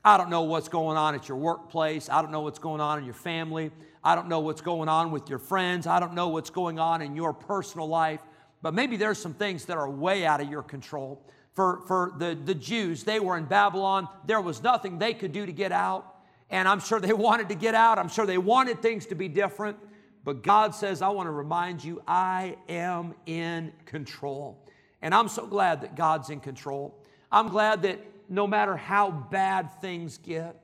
I 0.05 0.19
don't 0.19 0.29
know 0.29 0.43
what's 0.43 0.69
going 0.69 0.99
on 0.99 1.15
at 1.15 1.27
your 1.27 1.39
workplace. 1.39 2.11
I 2.11 2.21
don't 2.21 2.31
know 2.31 2.43
what's 2.43 2.59
going 2.59 2.83
on 2.83 2.99
in 2.99 3.07
your 3.07 3.15
family. 3.15 3.71
I 4.05 4.15
don't 4.15 4.29
know 4.29 4.41
what's 4.41 4.61
going 4.61 4.91
on 4.91 5.13
with 5.13 5.31
your 5.31 5.39
friends. 5.39 5.87
I 5.87 6.01
don't 6.01 6.13
know 6.15 6.29
what's 6.29 6.51
going 6.51 6.79
on 6.79 7.01
in 7.01 7.17
your 7.17 7.33
personal 7.33 7.89
life. 7.89 8.21
But 8.61 8.75
maybe 8.75 8.99
there's 8.99 9.19
some 9.19 9.33
things 9.33 9.65
that 9.67 9.79
are 9.79 9.89
way 9.89 10.27
out 10.27 10.43
of 10.43 10.51
your 10.51 10.63
control. 10.63 11.23
For, 11.55 11.81
for 11.87 12.13
the, 12.19 12.39
the 12.45 12.55
Jews, 12.55 13.05
they 13.05 13.21
were 13.21 13.37
in 13.37 13.45
Babylon. 13.45 14.09
There 14.27 14.41
was 14.41 14.63
nothing 14.63 14.99
they 14.99 15.15
could 15.15 15.33
do 15.33 15.47
to 15.47 15.53
get 15.53 15.73
out. 15.73 16.10
And 16.51 16.69
I'm 16.69 16.81
sure 16.81 17.01
they 17.01 17.13
wanted 17.29 17.49
to 17.49 17.55
get 17.55 17.75
out. 17.75 17.99
I'm 17.99 18.09
sure 18.09 18.27
they 18.27 18.39
wanted 18.39 18.83
things 18.83 19.07
to 19.07 19.15
be 19.15 19.29
different. 19.29 19.79
But 20.23 20.43
God 20.43 20.75
says, 20.75 21.01
I 21.01 21.09
want 21.09 21.29
to 21.29 21.33
remind 21.33 21.83
you, 21.83 22.03
I 22.07 22.57
am 22.69 23.15
in 23.27 23.73
control. 23.87 24.67
And 25.01 25.15
I'm 25.15 25.29
so 25.29 25.47
glad 25.47 25.81
that 25.81 25.97
God's 25.97 26.29
in 26.29 26.41
control. 26.41 26.95
I'm 27.33 27.49
glad 27.49 27.83
that 27.83 27.99
no 28.29 28.47
matter 28.47 28.77
how 28.77 29.11
bad 29.11 29.81
things 29.81 30.19
get, 30.19 30.57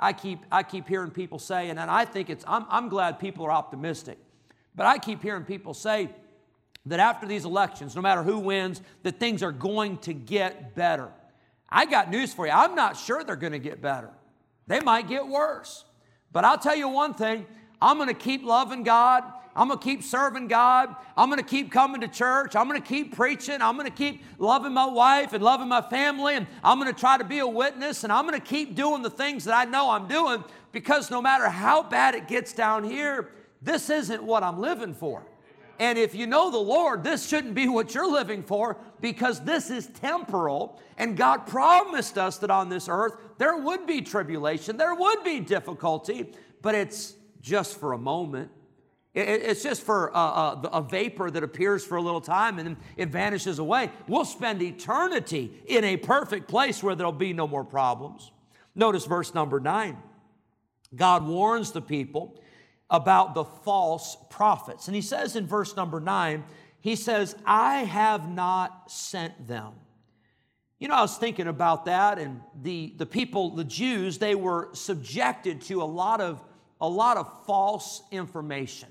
I 0.00 0.12
keep, 0.12 0.40
I 0.50 0.62
keep 0.62 0.88
hearing 0.88 1.10
people 1.10 1.38
say, 1.38 1.70
and 1.70 1.78
I 1.78 2.04
think 2.04 2.30
it's, 2.30 2.44
I'm, 2.48 2.66
I'm 2.68 2.88
glad 2.88 3.18
people 3.18 3.44
are 3.46 3.52
optimistic, 3.52 4.18
but 4.74 4.86
I 4.86 4.98
keep 4.98 5.22
hearing 5.22 5.44
people 5.44 5.74
say 5.74 6.10
that 6.86 7.00
after 7.00 7.26
these 7.26 7.44
elections, 7.44 7.94
no 7.94 8.02
matter 8.02 8.22
who 8.22 8.38
wins, 8.38 8.82
that 9.02 9.20
things 9.20 9.42
are 9.42 9.52
going 9.52 9.98
to 9.98 10.12
get 10.12 10.74
better. 10.74 11.10
I 11.68 11.86
got 11.86 12.10
news 12.10 12.34
for 12.34 12.46
you. 12.46 12.52
I'm 12.52 12.74
not 12.74 12.96
sure 12.96 13.22
they're 13.24 13.36
going 13.36 13.52
to 13.52 13.58
get 13.58 13.80
better. 13.80 14.10
They 14.66 14.80
might 14.80 15.08
get 15.08 15.26
worse. 15.26 15.84
But 16.32 16.44
I'll 16.44 16.58
tell 16.58 16.76
you 16.76 16.88
one 16.88 17.14
thing 17.14 17.46
I'm 17.80 17.96
going 17.96 18.08
to 18.08 18.14
keep 18.14 18.44
loving 18.44 18.82
God. 18.82 19.24
I'm 19.56 19.68
going 19.68 19.78
to 19.78 19.84
keep 19.84 20.02
serving 20.02 20.48
God. 20.48 20.96
I'm 21.16 21.28
going 21.28 21.40
to 21.40 21.48
keep 21.48 21.70
coming 21.70 22.00
to 22.00 22.08
church. 22.08 22.56
I'm 22.56 22.68
going 22.68 22.80
to 22.80 22.86
keep 22.86 23.14
preaching. 23.14 23.62
I'm 23.62 23.76
going 23.76 23.88
to 23.88 23.96
keep 23.96 24.24
loving 24.38 24.72
my 24.72 24.86
wife 24.86 25.32
and 25.32 25.44
loving 25.44 25.68
my 25.68 25.80
family. 25.80 26.34
And 26.34 26.48
I'm 26.64 26.80
going 26.80 26.92
to 26.92 26.98
try 26.98 27.18
to 27.18 27.24
be 27.24 27.38
a 27.38 27.46
witness. 27.46 28.02
And 28.02 28.12
I'm 28.12 28.26
going 28.26 28.40
to 28.40 28.44
keep 28.44 28.74
doing 28.74 29.02
the 29.02 29.10
things 29.10 29.44
that 29.44 29.54
I 29.54 29.70
know 29.70 29.90
I'm 29.90 30.08
doing 30.08 30.42
because 30.72 31.08
no 31.08 31.22
matter 31.22 31.48
how 31.48 31.84
bad 31.84 32.16
it 32.16 32.26
gets 32.26 32.52
down 32.52 32.82
here, 32.82 33.30
this 33.62 33.90
isn't 33.90 34.22
what 34.22 34.42
I'm 34.42 34.60
living 34.60 34.92
for. 34.92 35.24
And 35.78 35.98
if 35.98 36.14
you 36.14 36.26
know 36.26 36.50
the 36.50 36.58
Lord, 36.58 37.02
this 37.02 37.26
shouldn't 37.26 37.54
be 37.54 37.68
what 37.68 37.94
you're 37.94 38.10
living 38.10 38.42
for 38.42 38.76
because 39.00 39.40
this 39.44 39.70
is 39.70 39.86
temporal. 39.88 40.80
And 40.98 41.16
God 41.16 41.46
promised 41.46 42.16
us 42.16 42.38
that 42.38 42.50
on 42.50 42.68
this 42.68 42.88
earth 42.88 43.16
there 43.38 43.56
would 43.56 43.86
be 43.86 44.02
tribulation, 44.02 44.76
there 44.76 44.94
would 44.94 45.24
be 45.24 45.40
difficulty, 45.40 46.32
but 46.62 46.74
it's 46.74 47.14
just 47.40 47.78
for 47.78 47.92
a 47.92 47.98
moment. 47.98 48.50
It's 49.14 49.62
just 49.62 49.82
for 49.82 50.14
uh, 50.14 50.18
uh, 50.18 50.60
a, 50.64 50.66
a, 50.66 50.70
a, 50.80 50.82
vapor 50.82 51.30
that 51.30 51.44
appears 51.44 51.84
for 51.84 51.94
a 51.96 52.02
little 52.02 52.20
time 52.20 52.58
and 52.58 52.66
then 52.66 52.76
it 52.96 53.10
vanishes 53.10 53.60
away. 53.60 53.92
We'll 54.08 54.24
spend 54.24 54.60
eternity 54.60 55.52
in 55.66 55.84
a 55.84 55.96
perfect 55.96 56.48
place 56.48 56.82
where 56.82 56.96
there'll 56.96 57.12
be 57.12 57.32
no 57.32 57.46
more 57.46 57.62
problems. 57.62 58.32
Notice 58.74 59.04
verse 59.04 59.32
number 59.32 59.60
nine. 59.60 59.98
God 60.96 61.26
warns 61.28 61.70
the 61.70 61.80
people 61.80 62.40
about 62.90 63.34
the 63.34 63.44
false 63.44 64.16
prophets. 64.30 64.88
And 64.88 64.96
he 64.96 65.02
says 65.02 65.36
in 65.36 65.46
verse 65.46 65.76
number 65.76 66.00
nine, 66.00 66.42
he 66.80 66.96
says, 66.96 67.36
I 67.46 67.78
have 67.78 68.28
not 68.28 68.90
sent 68.90 69.46
them. 69.46 69.74
You 70.78 70.88
know, 70.88 70.94
I 70.94 71.02
was 71.02 71.16
thinking 71.16 71.46
about 71.46 71.84
that, 71.86 72.18
and 72.18 72.40
the, 72.62 72.92
the 72.96 73.06
people, 73.06 73.50
the 73.50 73.64
Jews, 73.64 74.18
they 74.18 74.34
were 74.34 74.70
subjected 74.72 75.62
to 75.62 75.82
a 75.82 75.84
lot 75.84 76.20
of 76.20 76.42
a 76.80 76.88
lot 76.88 77.16
of 77.16 77.46
false 77.46 78.02
information. 78.10 78.88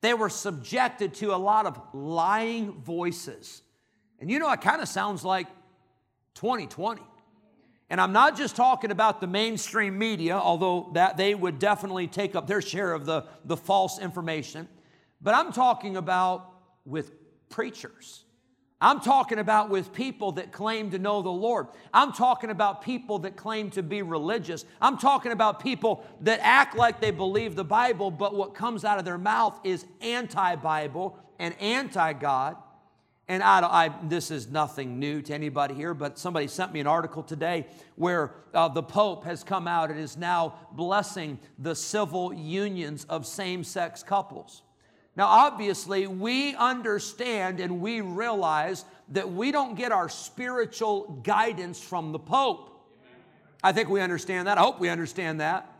They 0.00 0.14
were 0.14 0.30
subjected 0.30 1.14
to 1.14 1.34
a 1.34 1.36
lot 1.36 1.66
of 1.66 1.78
lying 1.92 2.72
voices. 2.80 3.62
And 4.20 4.30
you 4.30 4.38
know, 4.38 4.50
it 4.52 4.60
kind 4.60 4.80
of 4.80 4.88
sounds 4.88 5.24
like 5.24 5.46
2020. 6.34 7.02
And 7.90 8.00
I'm 8.00 8.12
not 8.12 8.36
just 8.36 8.54
talking 8.54 8.92
about 8.92 9.20
the 9.20 9.26
mainstream 9.26 9.98
media, 9.98 10.36
although 10.36 10.90
that 10.94 11.16
they 11.16 11.34
would 11.34 11.58
definitely 11.58 12.06
take 12.06 12.36
up 12.36 12.46
their 12.46 12.62
share 12.62 12.92
of 12.92 13.04
the, 13.04 13.24
the 13.44 13.56
false 13.56 13.98
information, 13.98 14.68
but 15.20 15.34
I'm 15.34 15.52
talking 15.52 15.96
about 15.96 16.52
with 16.84 17.10
preachers. 17.48 18.24
I'm 18.82 19.00
talking 19.00 19.38
about 19.38 19.68
with 19.68 19.92
people 19.92 20.32
that 20.32 20.52
claim 20.52 20.90
to 20.92 20.98
know 20.98 21.20
the 21.20 21.28
Lord. 21.28 21.66
I'm 21.92 22.12
talking 22.12 22.48
about 22.48 22.82
people 22.82 23.18
that 23.20 23.36
claim 23.36 23.70
to 23.72 23.82
be 23.82 24.00
religious. 24.00 24.64
I'm 24.80 24.96
talking 24.96 25.32
about 25.32 25.60
people 25.60 26.04
that 26.22 26.40
act 26.42 26.74
like 26.76 26.98
they 26.98 27.10
believe 27.10 27.56
the 27.56 27.64
Bible, 27.64 28.10
but 28.10 28.34
what 28.34 28.54
comes 28.54 28.84
out 28.84 28.98
of 28.98 29.04
their 29.04 29.18
mouth 29.18 29.60
is 29.64 29.84
anti 30.00 30.56
Bible 30.56 31.18
and 31.38 31.54
anti 31.60 32.14
God. 32.14 32.56
And 33.28 33.42
I, 33.42 33.60
I, 33.60 33.94
this 34.08 34.30
is 34.30 34.48
nothing 34.48 34.98
new 34.98 35.22
to 35.22 35.34
anybody 35.34 35.74
here, 35.74 35.94
but 35.94 36.18
somebody 36.18 36.48
sent 36.48 36.72
me 36.72 36.80
an 36.80 36.88
article 36.88 37.22
today 37.22 37.66
where 37.94 38.32
uh, 38.54 38.66
the 38.68 38.82
Pope 38.82 39.24
has 39.24 39.44
come 39.44 39.68
out 39.68 39.90
and 39.90 40.00
is 40.00 40.16
now 40.16 40.54
blessing 40.72 41.38
the 41.58 41.76
civil 41.76 42.32
unions 42.32 43.04
of 43.04 43.26
same 43.26 43.62
sex 43.62 44.02
couples. 44.02 44.62
Now, 45.20 45.26
obviously, 45.26 46.06
we 46.06 46.54
understand 46.54 47.60
and 47.60 47.82
we 47.82 48.00
realize 48.00 48.86
that 49.10 49.30
we 49.30 49.52
don't 49.52 49.74
get 49.74 49.92
our 49.92 50.08
spiritual 50.08 51.20
guidance 51.22 51.78
from 51.78 52.12
the 52.12 52.18
Pope. 52.18 52.70
I 53.62 53.72
think 53.72 53.90
we 53.90 54.00
understand 54.00 54.46
that. 54.46 54.56
I 54.56 54.62
hope 54.62 54.80
we 54.80 54.88
understand 54.88 55.42
that. 55.42 55.70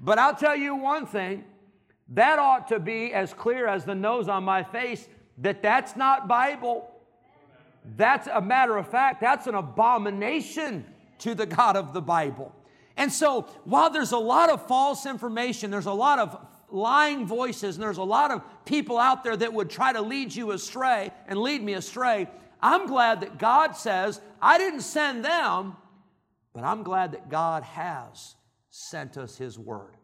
But 0.00 0.18
I'll 0.18 0.34
tell 0.34 0.56
you 0.56 0.74
one 0.74 1.06
thing 1.06 1.44
that 2.08 2.40
ought 2.40 2.66
to 2.66 2.80
be 2.80 3.14
as 3.14 3.32
clear 3.32 3.68
as 3.68 3.84
the 3.84 3.94
nose 3.94 4.26
on 4.26 4.42
my 4.42 4.64
face 4.64 5.06
that 5.38 5.62
that's 5.62 5.94
not 5.94 6.26
Bible. 6.26 6.90
That's 7.96 8.26
a 8.26 8.40
matter 8.40 8.76
of 8.76 8.88
fact, 8.88 9.20
that's 9.20 9.46
an 9.46 9.54
abomination 9.54 10.84
to 11.18 11.36
the 11.36 11.46
God 11.46 11.76
of 11.76 11.92
the 11.92 12.02
Bible. 12.02 12.52
And 12.96 13.12
so, 13.12 13.42
while 13.62 13.90
there's 13.90 14.10
a 14.10 14.18
lot 14.18 14.50
of 14.50 14.66
false 14.66 15.06
information, 15.06 15.70
there's 15.70 15.86
a 15.86 15.92
lot 15.92 16.18
of 16.18 16.44
lying 16.72 17.26
voices, 17.26 17.76
and 17.76 17.82
there's 17.82 17.98
a 17.98 18.02
lot 18.02 18.30
of 18.30 18.42
people 18.64 18.98
out 18.98 19.24
there 19.24 19.36
that 19.36 19.52
would 19.52 19.70
try 19.70 19.92
to 19.92 20.00
lead 20.00 20.34
you 20.34 20.52
astray 20.52 21.10
and 21.26 21.38
lead 21.38 21.62
me 21.62 21.74
astray, 21.74 22.28
I'm 22.62 22.86
glad 22.86 23.22
that 23.22 23.38
God 23.38 23.76
says, 23.76 24.20
I 24.40 24.58
didn't 24.58 24.82
send 24.82 25.24
them, 25.24 25.76
but 26.52 26.64
I'm 26.64 26.82
glad 26.82 27.12
that 27.12 27.28
God 27.28 27.62
has 27.62 28.34
sent 28.70 29.16
us 29.16 29.36
His 29.36 29.58
Word. 29.58 29.96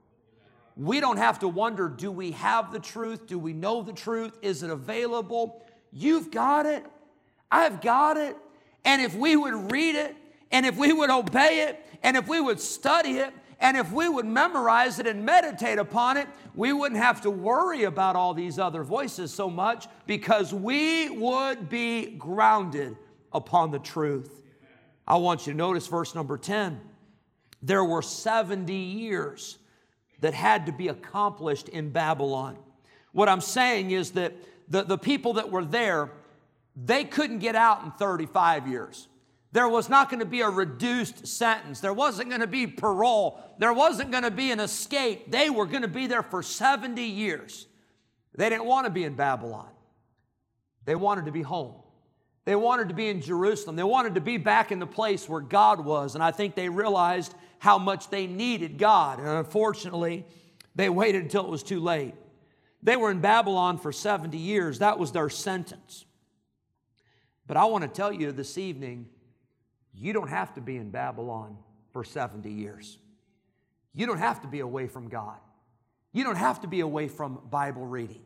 We 0.76 1.00
don't 1.00 1.16
have 1.16 1.38
to 1.40 1.48
wonder 1.48 1.88
do 1.88 2.10
we 2.12 2.32
have 2.32 2.72
the 2.72 2.78
truth? 2.78 3.26
Do 3.26 3.38
we 3.38 3.52
know 3.52 3.82
the 3.82 3.92
truth? 3.92 4.36
Is 4.42 4.62
it 4.62 4.70
available? 4.70 5.64
You've 5.90 6.30
got 6.30 6.66
it. 6.66 6.84
I've 7.50 7.80
got 7.80 8.16
it. 8.16 8.36
And 8.84 9.00
if 9.00 9.14
we 9.14 9.36
would 9.36 9.72
read 9.72 9.96
it, 9.96 10.14
and 10.52 10.66
if 10.66 10.76
we 10.76 10.92
would 10.92 11.10
obey 11.10 11.66
it, 11.68 11.84
and 12.02 12.16
if 12.16 12.28
we 12.28 12.40
would 12.40 12.60
study 12.60 13.18
it, 13.18 13.32
and 13.60 13.76
if 13.76 13.90
we 13.90 14.08
would 14.08 14.26
memorize 14.26 14.98
it 14.98 15.06
and 15.06 15.24
meditate 15.24 15.78
upon 15.78 16.16
it, 16.18 16.28
we 16.54 16.72
wouldn't 16.72 17.00
have 17.00 17.22
to 17.22 17.30
worry 17.30 17.84
about 17.84 18.14
all 18.14 18.34
these 18.34 18.58
other 18.58 18.84
voices 18.84 19.32
so 19.32 19.48
much 19.48 19.86
because 20.06 20.52
we 20.52 21.08
would 21.08 21.68
be 21.68 22.06
grounded 22.16 22.96
upon 23.32 23.70
the 23.70 23.78
truth. 23.78 24.42
I 25.06 25.16
want 25.16 25.46
you 25.46 25.52
to 25.52 25.56
notice 25.56 25.86
verse 25.86 26.14
number 26.14 26.36
10. 26.36 26.80
There 27.62 27.84
were 27.84 28.02
70 28.02 28.74
years 28.74 29.58
that 30.20 30.34
had 30.34 30.66
to 30.66 30.72
be 30.72 30.88
accomplished 30.88 31.68
in 31.68 31.90
Babylon. 31.90 32.58
What 33.12 33.28
I'm 33.28 33.40
saying 33.40 33.90
is 33.90 34.12
that 34.12 34.34
the, 34.68 34.82
the 34.82 34.98
people 34.98 35.34
that 35.34 35.50
were 35.50 35.64
there, 35.64 36.10
they 36.76 37.04
couldn't 37.04 37.38
get 37.38 37.54
out 37.54 37.84
in 37.84 37.90
35 37.92 38.66
years. 38.68 39.08
There 39.56 39.70
was 39.70 39.88
not 39.88 40.10
going 40.10 40.20
to 40.20 40.26
be 40.26 40.42
a 40.42 40.50
reduced 40.50 41.26
sentence. 41.26 41.80
There 41.80 41.94
wasn't 41.94 42.28
going 42.28 42.42
to 42.42 42.46
be 42.46 42.66
parole. 42.66 43.40
There 43.56 43.72
wasn't 43.72 44.10
going 44.10 44.24
to 44.24 44.30
be 44.30 44.50
an 44.50 44.60
escape. 44.60 45.30
They 45.30 45.48
were 45.48 45.64
going 45.64 45.80
to 45.80 45.88
be 45.88 46.06
there 46.06 46.22
for 46.22 46.42
70 46.42 47.02
years. 47.02 47.66
They 48.34 48.50
didn't 48.50 48.66
want 48.66 48.84
to 48.84 48.90
be 48.90 49.04
in 49.04 49.14
Babylon. 49.14 49.70
They 50.84 50.94
wanted 50.94 51.24
to 51.24 51.32
be 51.32 51.40
home. 51.40 51.72
They 52.44 52.54
wanted 52.54 52.90
to 52.90 52.94
be 52.94 53.08
in 53.08 53.22
Jerusalem. 53.22 53.76
They 53.76 53.82
wanted 53.82 54.16
to 54.16 54.20
be 54.20 54.36
back 54.36 54.72
in 54.72 54.78
the 54.78 54.86
place 54.86 55.26
where 55.26 55.40
God 55.40 55.82
was. 55.82 56.16
And 56.16 56.22
I 56.22 56.32
think 56.32 56.54
they 56.54 56.68
realized 56.68 57.34
how 57.58 57.78
much 57.78 58.10
they 58.10 58.26
needed 58.26 58.76
God. 58.76 59.20
And 59.20 59.26
unfortunately, 59.26 60.26
they 60.74 60.90
waited 60.90 61.22
until 61.22 61.46
it 61.46 61.50
was 61.50 61.62
too 61.62 61.80
late. 61.80 62.12
They 62.82 62.96
were 62.96 63.10
in 63.10 63.22
Babylon 63.22 63.78
for 63.78 63.90
70 63.90 64.36
years. 64.36 64.80
That 64.80 64.98
was 64.98 65.12
their 65.12 65.30
sentence. 65.30 66.04
But 67.46 67.56
I 67.56 67.64
want 67.64 67.84
to 67.84 67.88
tell 67.88 68.12
you 68.12 68.32
this 68.32 68.58
evening 68.58 69.06
you 69.96 70.12
don't 70.12 70.28
have 70.28 70.54
to 70.54 70.60
be 70.60 70.76
in 70.76 70.90
Babylon 70.90 71.56
for 71.92 72.04
70 72.04 72.50
years. 72.50 72.98
You 73.94 74.06
don't 74.06 74.18
have 74.18 74.42
to 74.42 74.48
be 74.48 74.60
away 74.60 74.86
from 74.86 75.08
God. 75.08 75.38
You 76.12 76.24
don't 76.24 76.36
have 76.36 76.60
to 76.60 76.68
be 76.68 76.80
away 76.80 77.08
from 77.08 77.40
Bible 77.50 77.86
reading. 77.86 78.20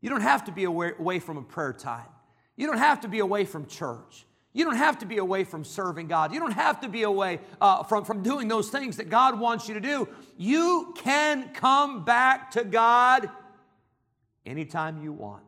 You 0.00 0.10
don't 0.10 0.20
have 0.20 0.44
to 0.44 0.52
be 0.52 0.64
away, 0.64 1.18
from 1.18 1.38
a 1.38 1.42
prayer 1.42 1.72
time. 1.72 2.06
You 2.56 2.66
don't 2.66 2.78
have 2.78 3.00
to 3.00 3.08
be 3.08 3.20
away 3.20 3.44
from 3.44 3.66
church. 3.66 4.26
You 4.52 4.64
don't 4.64 4.76
have 4.76 4.98
to 5.00 5.06
be 5.06 5.18
away 5.18 5.44
from 5.44 5.64
serving 5.64 6.06
God. 6.06 6.32
You 6.32 6.40
don't 6.40 6.52
have 6.52 6.80
to 6.80 6.88
be 6.88 7.02
away 7.02 7.40
uh, 7.60 7.82
from, 7.82 8.04
from 8.04 8.22
doing 8.22 8.48
those 8.48 8.70
things 8.70 8.98
that 8.98 9.10
God 9.10 9.38
wants 9.38 9.68
you 9.68 9.74
to 9.74 9.80
do. 9.80 10.08
You 10.38 10.94
can 10.96 11.50
come 11.52 12.04
back 12.04 12.52
to 12.52 12.64
God 12.64 13.28
anytime 14.46 15.02
you 15.02 15.12
want. 15.12 15.42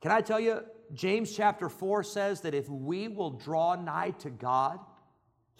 Can 0.00 0.10
I 0.10 0.20
tell 0.20 0.40
you, 0.40 0.62
James 0.94 1.34
chapter 1.34 1.68
4 1.68 2.02
says 2.02 2.40
that 2.42 2.54
if 2.54 2.68
we 2.68 3.08
will 3.08 3.30
draw 3.30 3.74
nigh 3.74 4.10
to 4.20 4.30
God, 4.30 4.78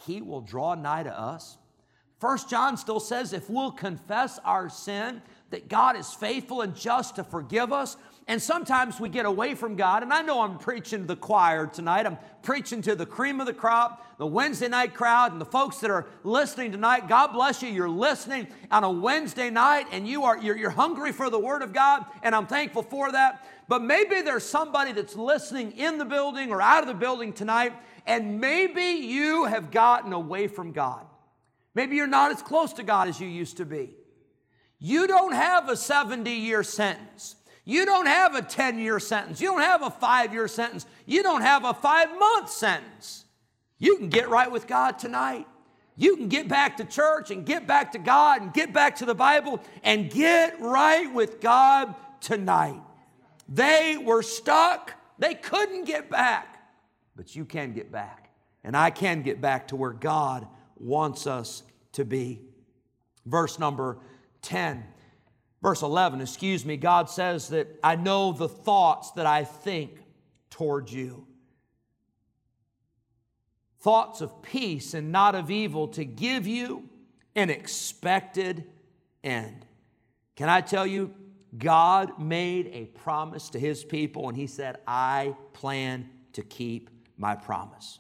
He 0.07 0.21
will 0.21 0.41
draw 0.41 0.75
nigh 0.75 1.03
to 1.03 1.19
us. 1.19 1.57
First 2.21 2.49
John 2.49 2.77
still 2.77 3.01
says 3.01 3.33
if 3.33 3.51
we'll 3.51 3.73
confess 3.73 4.39
our 4.45 4.69
sin, 4.69 5.23
that 5.51 5.69
God 5.69 5.97
is 5.97 6.13
faithful 6.13 6.63
and 6.63 6.75
just 6.75 7.17
to 7.17 7.25
forgive 7.25 7.73
us. 7.73 7.97
And 8.29 8.41
sometimes 8.41 9.01
we 9.01 9.09
get 9.09 9.27
away 9.27 9.55
from 9.55 9.75
God. 9.75 10.03
And 10.03 10.13
I 10.13 10.23
know 10.23 10.41
I'm 10.41 10.57
preaching 10.57 11.01
to 11.01 11.07
the 11.07 11.17
choir 11.17 11.67
tonight. 11.67 12.07
I'm 12.07 12.19
preaching 12.43 12.81
to 12.83 12.95
the 12.95 13.05
cream 13.05 13.41
of 13.41 13.47
the 13.47 13.53
crop, 13.53 14.17
the 14.19 14.27
Wednesday 14.27 14.69
night 14.69 14.95
crowd, 14.95 15.33
and 15.33 15.41
the 15.41 15.47
folks 15.47 15.79
that 15.79 15.91
are 15.91 16.07
listening 16.23 16.71
tonight. 16.71 17.09
God 17.09 17.33
bless 17.33 17.61
you. 17.63 17.69
You're 17.69 17.91
listening 17.91 18.47
on 18.71 18.85
a 18.85 18.91
Wednesday 18.91 19.51
night 19.51 19.87
and 19.91 20.07
you 20.07 20.23
are 20.23 20.39
you're, 20.39 20.57
you're 20.57 20.71
hungry 20.71 21.11
for 21.11 21.29
the 21.29 21.39
Word 21.39 21.63
of 21.63 21.73
God, 21.73 22.05
and 22.23 22.35
I'm 22.35 22.47
thankful 22.47 22.83
for 22.83 23.11
that. 23.11 23.45
But 23.69 23.83
maybe 23.83 24.23
there's 24.23 24.45
somebody 24.45 24.93
that's 24.93 25.17
listening 25.17 25.73
in 25.73 25.99
the 25.99 26.05
building 26.05 26.51
or 26.51 26.61
out 26.61 26.83
of 26.83 26.89
the 26.89 26.95
building 26.95 27.33
tonight, 27.33 27.73
and 28.07 28.41
maybe 28.41 28.83
you 28.83 29.45
have 29.45 29.71
gotten 29.71 30.13
away 30.13 30.49
from 30.49 30.73
God. 30.73 31.07
Maybe 31.75 31.97
you're 31.97 32.07
not 32.07 32.33
as 32.33 32.43
close 32.43 32.73
to 32.75 32.83
God 32.83 33.09
as 33.09 33.21
you 33.21 33.29
used 33.29 33.59
to 33.59 33.65
be. 33.65 33.95
You 34.79 35.07
don't 35.07 35.33
have 35.33 35.69
a 35.69 35.77
70 35.77 36.31
year 36.31 36.63
sentence. 36.63 37.37
You 37.65 37.87
don't 37.87 38.07
have 38.07 38.35
a 38.35 38.43
10 38.43 38.79
year 38.79 38.99
sentence. 38.99 39.41
You 39.41 39.49
don't 39.49 39.61
have 39.61 39.83
a 39.83 39.91
five 39.91 40.33
year 40.33 40.49
sentence. 40.49 40.87
You 41.07 41.23
don't 41.23 41.43
have 41.43 41.65
a 41.65 41.73
five 41.73 42.09
month 42.19 42.51
sentence. 42.51 43.25
You 43.79 43.97
can 43.97 44.09
get 44.09 44.29
right 44.29 44.51
with 44.51 44.67
God 44.67 44.99
tonight. 44.99 45.47
You 45.97 46.17
can 46.17 46.29
get 46.29 46.49
back 46.49 46.79
to 46.79 46.85
church 46.85 47.31
and 47.31 47.45
get 47.45 47.67
back 47.67 47.93
to 47.93 47.99
God 47.99 48.43
and 48.43 48.53
get 48.53 48.73
back 48.73 48.97
to 48.97 49.05
the 49.05 49.15
Bible 49.15 49.61
and 49.83 50.11
get 50.11 50.61
right 50.61 51.13
with 51.13 51.41
God 51.41 51.95
tonight. 52.21 52.81
They 53.53 53.99
were 53.99 54.23
stuck. 54.23 54.95
They 55.19 55.35
couldn't 55.35 55.85
get 55.85 56.09
back. 56.09 56.59
But 57.15 57.37
you 57.37 57.45
can 57.45 57.75
get 57.75 57.93
back. 57.93 58.31
And 58.65 58.77
I 58.77 58.91
can 58.91 59.23
get 59.23 59.41
back 59.41 59.69
to 59.69 59.77
where 59.77 59.93
God 59.93 60.47
wants 60.77 61.27
us 61.27 61.63
to 61.93 62.05
be. 62.05 62.41
Verse 63.27 63.59
number 63.59 63.99
10. 64.41 64.85
Verse 65.61 65.83
11, 65.83 66.21
excuse 66.21 66.65
me, 66.65 66.77
God 66.77 67.09
says 67.09 67.51
that 67.51 67.79
I 67.85 67.95
know 67.95 68.33
the 68.33 68.49
thoughts 68.49 69.13
that 69.13 69.27
I 69.27 69.45
think 69.45 70.01
toward 70.51 70.91
you. 70.91 71.27
Thoughts 73.81 74.21
of 74.21 74.43
peace 74.43 74.95
and 74.95 75.13
not 75.13 75.35
of 75.35 75.51
evil 75.51 75.89
to 75.89 76.05
give 76.05 76.47
you 76.47 76.89
an 77.37 77.51
expected 77.51 78.65
end. 79.23 79.67
Can 80.35 80.49
I 80.49 80.63
tell 80.63 80.87
you, 80.87 81.15
God 81.59 82.19
made 82.19 82.71
a 82.73 82.87
promise 82.87 83.51
to 83.51 83.59
his 83.59 83.85
people 83.85 84.29
and 84.29 84.37
he 84.37 84.47
said, 84.47 84.79
I 84.87 85.37
plan 85.53 86.09
to 86.33 86.43
keep 86.43 86.91
my 87.19 87.35
promise. 87.35 87.99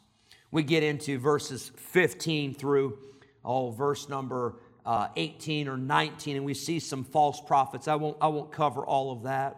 We 0.50 0.62
get 0.62 0.82
into 0.82 1.18
verses 1.18 1.70
15 1.76 2.54
through, 2.54 2.98
oh, 3.44 3.70
verse 3.70 4.08
number 4.08 4.56
uh, 4.84 5.08
18 5.16 5.68
or 5.68 5.76
19, 5.76 6.36
and 6.36 6.44
we 6.44 6.54
see 6.54 6.78
some 6.78 7.04
false 7.04 7.40
prophets. 7.40 7.88
I 7.88 7.94
won't, 7.94 8.16
I 8.20 8.28
won't 8.28 8.50
cover 8.50 8.84
all 8.84 9.12
of 9.12 9.22
that. 9.22 9.56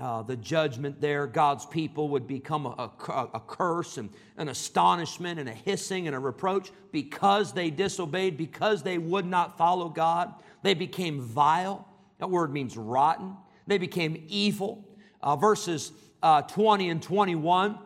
Uh, 0.00 0.22
the 0.22 0.36
judgment 0.36 1.00
there, 1.00 1.26
God's 1.26 1.66
people 1.66 2.08
would 2.10 2.26
become 2.26 2.64
a, 2.66 2.90
a, 3.08 3.28
a, 3.34 3.40
curse 3.40 3.98
and 3.98 4.08
an 4.36 4.48
astonishment 4.48 5.40
and 5.40 5.48
a 5.48 5.52
hissing 5.52 6.06
and 6.06 6.14
a 6.14 6.18
reproach 6.18 6.70
because 6.92 7.52
they 7.52 7.70
disobeyed, 7.70 8.36
because 8.36 8.82
they 8.82 8.98
would 8.98 9.26
not 9.26 9.58
follow 9.58 9.88
God. 9.88 10.32
They 10.62 10.74
became 10.74 11.20
vile. 11.20 11.86
That 12.20 12.30
word 12.30 12.52
means 12.52 12.76
rotten. 12.76 13.36
They 13.66 13.78
became 13.78 14.24
evil. 14.28 14.86
Uh, 15.22 15.36
verses 15.36 15.92
uh, 16.22 16.42
20 16.42 16.90
and 16.90 17.02
21, 17.02 17.78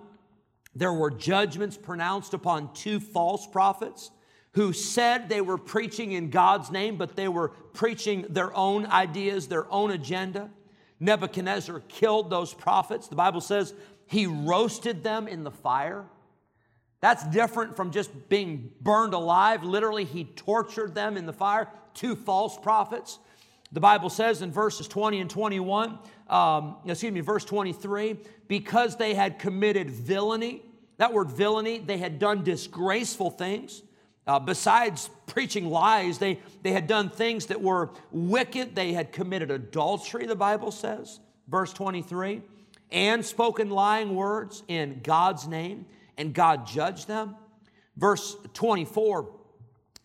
there 0.74 0.92
were 0.92 1.10
judgments 1.10 1.76
pronounced 1.76 2.34
upon 2.34 2.72
two 2.74 3.00
false 3.00 3.46
prophets 3.46 4.10
who 4.52 4.72
said 4.72 5.28
they 5.28 5.40
were 5.40 5.58
preaching 5.58 6.12
in 6.12 6.30
God's 6.30 6.70
name, 6.70 6.96
but 6.96 7.16
they 7.16 7.28
were 7.28 7.48
preaching 7.48 8.26
their 8.28 8.54
own 8.56 8.86
ideas, 8.86 9.48
their 9.48 9.70
own 9.72 9.90
agenda. 9.90 10.50
Nebuchadnezzar 11.00 11.80
killed 11.88 12.30
those 12.30 12.54
prophets. 12.54 13.08
The 13.08 13.16
Bible 13.16 13.40
says 13.40 13.74
he 14.06 14.26
roasted 14.26 15.02
them 15.02 15.26
in 15.26 15.42
the 15.42 15.50
fire. 15.50 16.04
That's 17.00 17.24
different 17.26 17.76
from 17.76 17.90
just 17.90 18.28
being 18.28 18.70
burned 18.80 19.12
alive. 19.12 19.64
Literally, 19.64 20.04
he 20.04 20.24
tortured 20.24 20.94
them 20.94 21.16
in 21.16 21.26
the 21.26 21.32
fire. 21.32 21.68
Two 21.92 22.16
false 22.16 22.56
prophets. 22.56 23.18
The 23.74 23.80
Bible 23.80 24.08
says 24.08 24.40
in 24.40 24.52
verses 24.52 24.86
20 24.86 25.20
and 25.20 25.28
21, 25.28 25.98
um, 26.28 26.76
excuse 26.86 27.12
me, 27.12 27.20
verse 27.20 27.44
23, 27.44 28.16
because 28.46 28.96
they 28.96 29.14
had 29.14 29.40
committed 29.40 29.90
villainy, 29.90 30.62
that 30.98 31.12
word 31.12 31.28
villainy, 31.28 31.78
they 31.78 31.98
had 31.98 32.20
done 32.20 32.44
disgraceful 32.44 33.32
things. 33.32 33.82
Uh, 34.28 34.38
besides 34.38 35.10
preaching 35.26 35.66
lies, 35.66 36.18
they, 36.18 36.38
they 36.62 36.70
had 36.70 36.86
done 36.86 37.10
things 37.10 37.46
that 37.46 37.60
were 37.60 37.90
wicked. 38.12 38.76
They 38.76 38.92
had 38.92 39.10
committed 39.10 39.50
adultery, 39.50 40.24
the 40.26 40.36
Bible 40.36 40.70
says, 40.70 41.18
verse 41.48 41.72
23, 41.72 42.42
and 42.92 43.24
spoken 43.24 43.70
lying 43.70 44.14
words 44.14 44.62
in 44.68 45.00
God's 45.02 45.48
name, 45.48 45.84
and 46.16 46.32
God 46.32 46.64
judged 46.64 47.08
them. 47.08 47.34
Verse 47.96 48.36
24, 48.52 49.28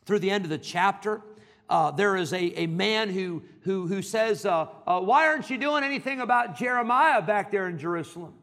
through 0.05 0.19
the 0.19 0.32
end 0.32 0.43
of 0.43 0.49
the 0.49 0.58
chapter, 0.58 1.21
uh, 1.69 1.91
there 1.91 2.15
is 2.15 2.34
a, 2.34 2.62
a 2.62 2.67
man 2.67 3.10
who, 3.10 3.43
who, 3.69 3.86
who 3.86 4.01
says, 4.01 4.47
uh, 4.47 4.65
uh, 4.88 4.99
Why 4.99 5.27
aren't 5.27 5.47
you 5.51 5.58
doing 5.60 5.84
anything 5.84 6.21
about 6.21 6.58
Jeremiah 6.58 7.21
back 7.21 7.51
there 7.51 7.67
in 7.67 7.77
Jerusalem? 7.77 8.34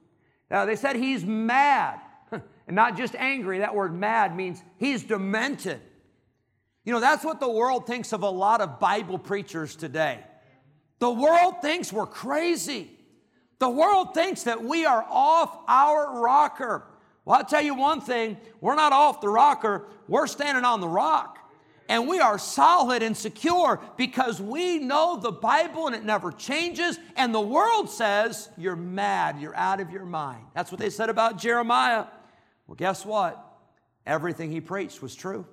Now, 0.48 0.66
they 0.66 0.76
said 0.76 0.94
he's 0.94 1.24
mad. 1.24 1.98
And 2.68 2.74
not 2.74 2.96
just 2.96 3.14
angry, 3.14 3.60
that 3.60 3.76
word 3.76 3.94
mad 3.94 4.36
means 4.36 4.60
he's 4.76 5.04
demented. 5.04 5.80
You 6.84 6.92
know, 6.92 6.98
that's 6.98 7.24
what 7.24 7.38
the 7.38 7.48
world 7.48 7.86
thinks 7.86 8.12
of 8.12 8.22
a 8.22 8.28
lot 8.28 8.60
of 8.60 8.80
Bible 8.80 9.18
preachers 9.18 9.76
today. 9.76 10.18
The 10.98 11.10
world 11.10 11.62
thinks 11.62 11.92
we're 11.92 12.06
crazy. 12.06 12.90
The 13.60 13.68
world 13.68 14.14
thinks 14.14 14.44
that 14.44 14.64
we 14.64 14.84
are 14.84 15.06
off 15.08 15.56
our 15.68 16.20
rocker. 16.20 16.84
Well, 17.24 17.38
I'll 17.38 17.44
tell 17.44 17.62
you 17.62 17.76
one 17.76 18.00
thing 18.00 18.36
we're 18.60 18.74
not 18.74 18.92
off 18.92 19.20
the 19.20 19.28
rocker, 19.28 19.86
we're 20.08 20.26
standing 20.26 20.64
on 20.64 20.80
the 20.80 20.88
rock. 20.88 21.38
And 21.88 22.08
we 22.08 22.18
are 22.18 22.38
solid 22.38 23.02
and 23.02 23.16
secure 23.16 23.80
because 23.96 24.40
we 24.40 24.78
know 24.78 25.18
the 25.20 25.32
Bible 25.32 25.86
and 25.86 25.94
it 25.94 26.04
never 26.04 26.32
changes. 26.32 26.98
And 27.16 27.34
the 27.34 27.40
world 27.40 27.88
says, 27.88 28.48
You're 28.56 28.76
mad, 28.76 29.40
you're 29.40 29.56
out 29.56 29.80
of 29.80 29.90
your 29.90 30.04
mind. 30.04 30.44
That's 30.54 30.72
what 30.72 30.80
they 30.80 30.90
said 30.90 31.10
about 31.10 31.38
Jeremiah. 31.38 32.06
Well, 32.66 32.74
guess 32.74 33.06
what? 33.06 33.42
Everything 34.06 34.50
he 34.50 34.60
preached 34.60 35.02
was 35.02 35.14
true. 35.14 35.46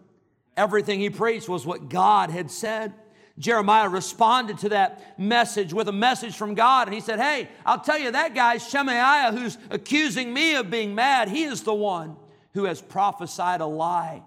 Everything 0.57 0.99
he 0.99 1.09
preached 1.09 1.49
was 1.49 1.65
what 1.65 1.89
God 1.89 2.29
had 2.29 2.51
said. 2.51 2.93
Jeremiah 3.39 3.89
responded 3.89 4.59
to 4.59 4.69
that 4.69 5.19
message 5.19 5.73
with 5.73 5.87
a 5.87 5.93
message 5.93 6.35
from 6.35 6.53
God, 6.53 6.87
and 6.87 6.93
he 6.93 7.01
said, 7.01 7.19
Hey, 7.19 7.49
I'll 7.65 7.79
tell 7.79 7.97
you 7.97 8.11
that 8.11 8.35
guy, 8.35 8.57
Shemaiah, 8.57 9.31
who's 9.31 9.57
accusing 9.71 10.33
me 10.33 10.55
of 10.55 10.69
being 10.69 10.93
mad, 10.93 11.29
he 11.29 11.43
is 11.43 11.63
the 11.63 11.73
one 11.73 12.15
who 12.53 12.65
has 12.65 12.81
prophesied 12.81 13.61
a 13.61 13.65
lie. 13.65 14.21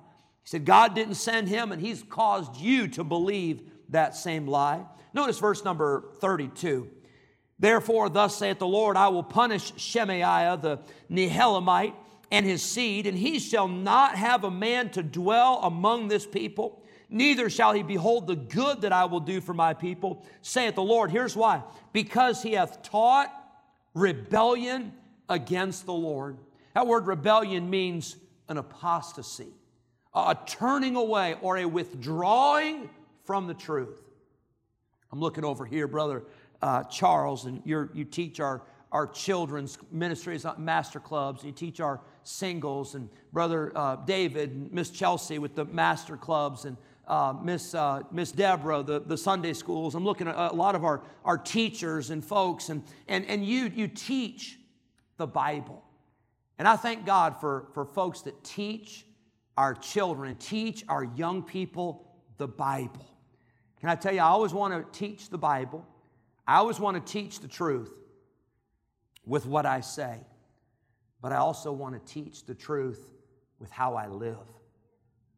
He 0.46 0.50
said, 0.50 0.64
God 0.64 0.94
didn't 0.94 1.16
send 1.16 1.48
him, 1.48 1.72
and 1.72 1.82
he's 1.82 2.04
caused 2.04 2.56
you 2.56 2.86
to 2.88 3.02
believe 3.02 3.62
that 3.88 4.14
same 4.14 4.46
lie. 4.46 4.86
Notice 5.12 5.40
verse 5.40 5.64
number 5.64 6.04
32. 6.20 6.88
Therefore, 7.58 8.08
thus 8.08 8.36
saith 8.36 8.60
the 8.60 8.66
Lord, 8.66 8.96
I 8.96 9.08
will 9.08 9.24
punish 9.24 9.72
Shemaiah 9.76 10.56
the 10.56 10.78
Nehelamite 11.10 11.94
and 12.30 12.46
his 12.46 12.62
seed, 12.62 13.08
and 13.08 13.18
he 13.18 13.40
shall 13.40 13.66
not 13.66 14.14
have 14.14 14.44
a 14.44 14.50
man 14.50 14.90
to 14.90 15.02
dwell 15.02 15.58
among 15.64 16.06
this 16.06 16.24
people, 16.24 16.80
neither 17.10 17.50
shall 17.50 17.72
he 17.72 17.82
behold 17.82 18.28
the 18.28 18.36
good 18.36 18.82
that 18.82 18.92
I 18.92 19.06
will 19.06 19.18
do 19.18 19.40
for 19.40 19.52
my 19.52 19.74
people, 19.74 20.24
saith 20.42 20.76
the 20.76 20.82
Lord. 20.82 21.10
Here's 21.10 21.34
why 21.34 21.64
because 21.92 22.40
he 22.40 22.52
hath 22.52 22.82
taught 22.82 23.32
rebellion 23.94 24.92
against 25.28 25.86
the 25.86 25.92
Lord. 25.92 26.38
That 26.74 26.86
word 26.86 27.08
rebellion 27.08 27.68
means 27.68 28.16
an 28.48 28.58
apostasy, 28.58 29.55
a 30.16 30.38
turning 30.46 30.96
away, 30.96 31.36
or 31.42 31.58
a 31.58 31.64
withdrawing 31.64 32.90
from 33.24 33.46
the 33.46 33.54
truth. 33.54 34.02
I'm 35.12 35.20
looking 35.20 35.44
over 35.44 35.64
here, 35.64 35.86
brother 35.86 36.24
uh, 36.62 36.82
Charles, 36.84 37.44
and 37.44 37.62
you 37.64 37.88
you 37.94 38.04
teach 38.04 38.40
our, 38.40 38.62
our 38.92 39.06
children's 39.06 39.78
ministries, 39.90 40.44
uh, 40.44 40.54
master 40.56 41.00
clubs, 41.00 41.44
you 41.44 41.52
teach 41.52 41.80
our 41.80 42.00
singles, 42.22 42.94
and 42.94 43.08
brother 43.32 43.72
uh, 43.76 43.96
David 43.96 44.50
and 44.50 44.72
Miss 44.72 44.90
Chelsea 44.90 45.38
with 45.38 45.54
the 45.54 45.64
master 45.66 46.16
clubs, 46.16 46.64
and 46.64 46.76
uh, 47.06 47.34
Miss, 47.40 47.74
uh, 47.74 48.02
Miss 48.10 48.32
Deborah, 48.32 48.82
the, 48.82 49.00
the 49.00 49.16
Sunday 49.16 49.52
schools. 49.52 49.94
I'm 49.94 50.04
looking 50.04 50.26
at 50.26 50.34
a 50.36 50.52
lot 50.54 50.74
of 50.74 50.84
our, 50.84 51.02
our 51.24 51.38
teachers 51.38 52.10
and 52.10 52.24
folks, 52.24 52.68
and, 52.68 52.82
and, 53.06 53.24
and 53.26 53.44
you, 53.44 53.70
you 53.72 53.86
teach 53.86 54.58
the 55.16 55.26
Bible. 55.26 55.84
And 56.58 56.66
I 56.66 56.76
thank 56.76 57.06
God 57.06 57.40
for, 57.40 57.68
for 57.74 57.84
folks 57.84 58.22
that 58.22 58.42
teach 58.42 59.05
our 59.56 59.74
children 59.74 60.36
teach 60.36 60.84
our 60.88 61.04
young 61.04 61.42
people 61.42 62.06
the 62.36 62.48
Bible. 62.48 63.06
Can 63.80 63.88
I 63.88 63.94
tell 63.94 64.12
you, 64.12 64.20
I 64.20 64.26
always 64.26 64.52
want 64.52 64.74
to 64.74 64.98
teach 64.98 65.30
the 65.30 65.38
Bible. 65.38 65.86
I 66.46 66.56
always 66.56 66.78
want 66.78 67.04
to 67.04 67.12
teach 67.12 67.40
the 67.40 67.48
truth 67.48 67.92
with 69.24 69.46
what 69.46 69.66
I 69.66 69.80
say, 69.80 70.18
but 71.20 71.32
I 71.32 71.36
also 71.36 71.72
want 71.72 71.94
to 71.94 72.12
teach 72.12 72.44
the 72.44 72.54
truth 72.54 73.12
with 73.58 73.70
how 73.70 73.94
I 73.94 74.06
live. 74.06 74.36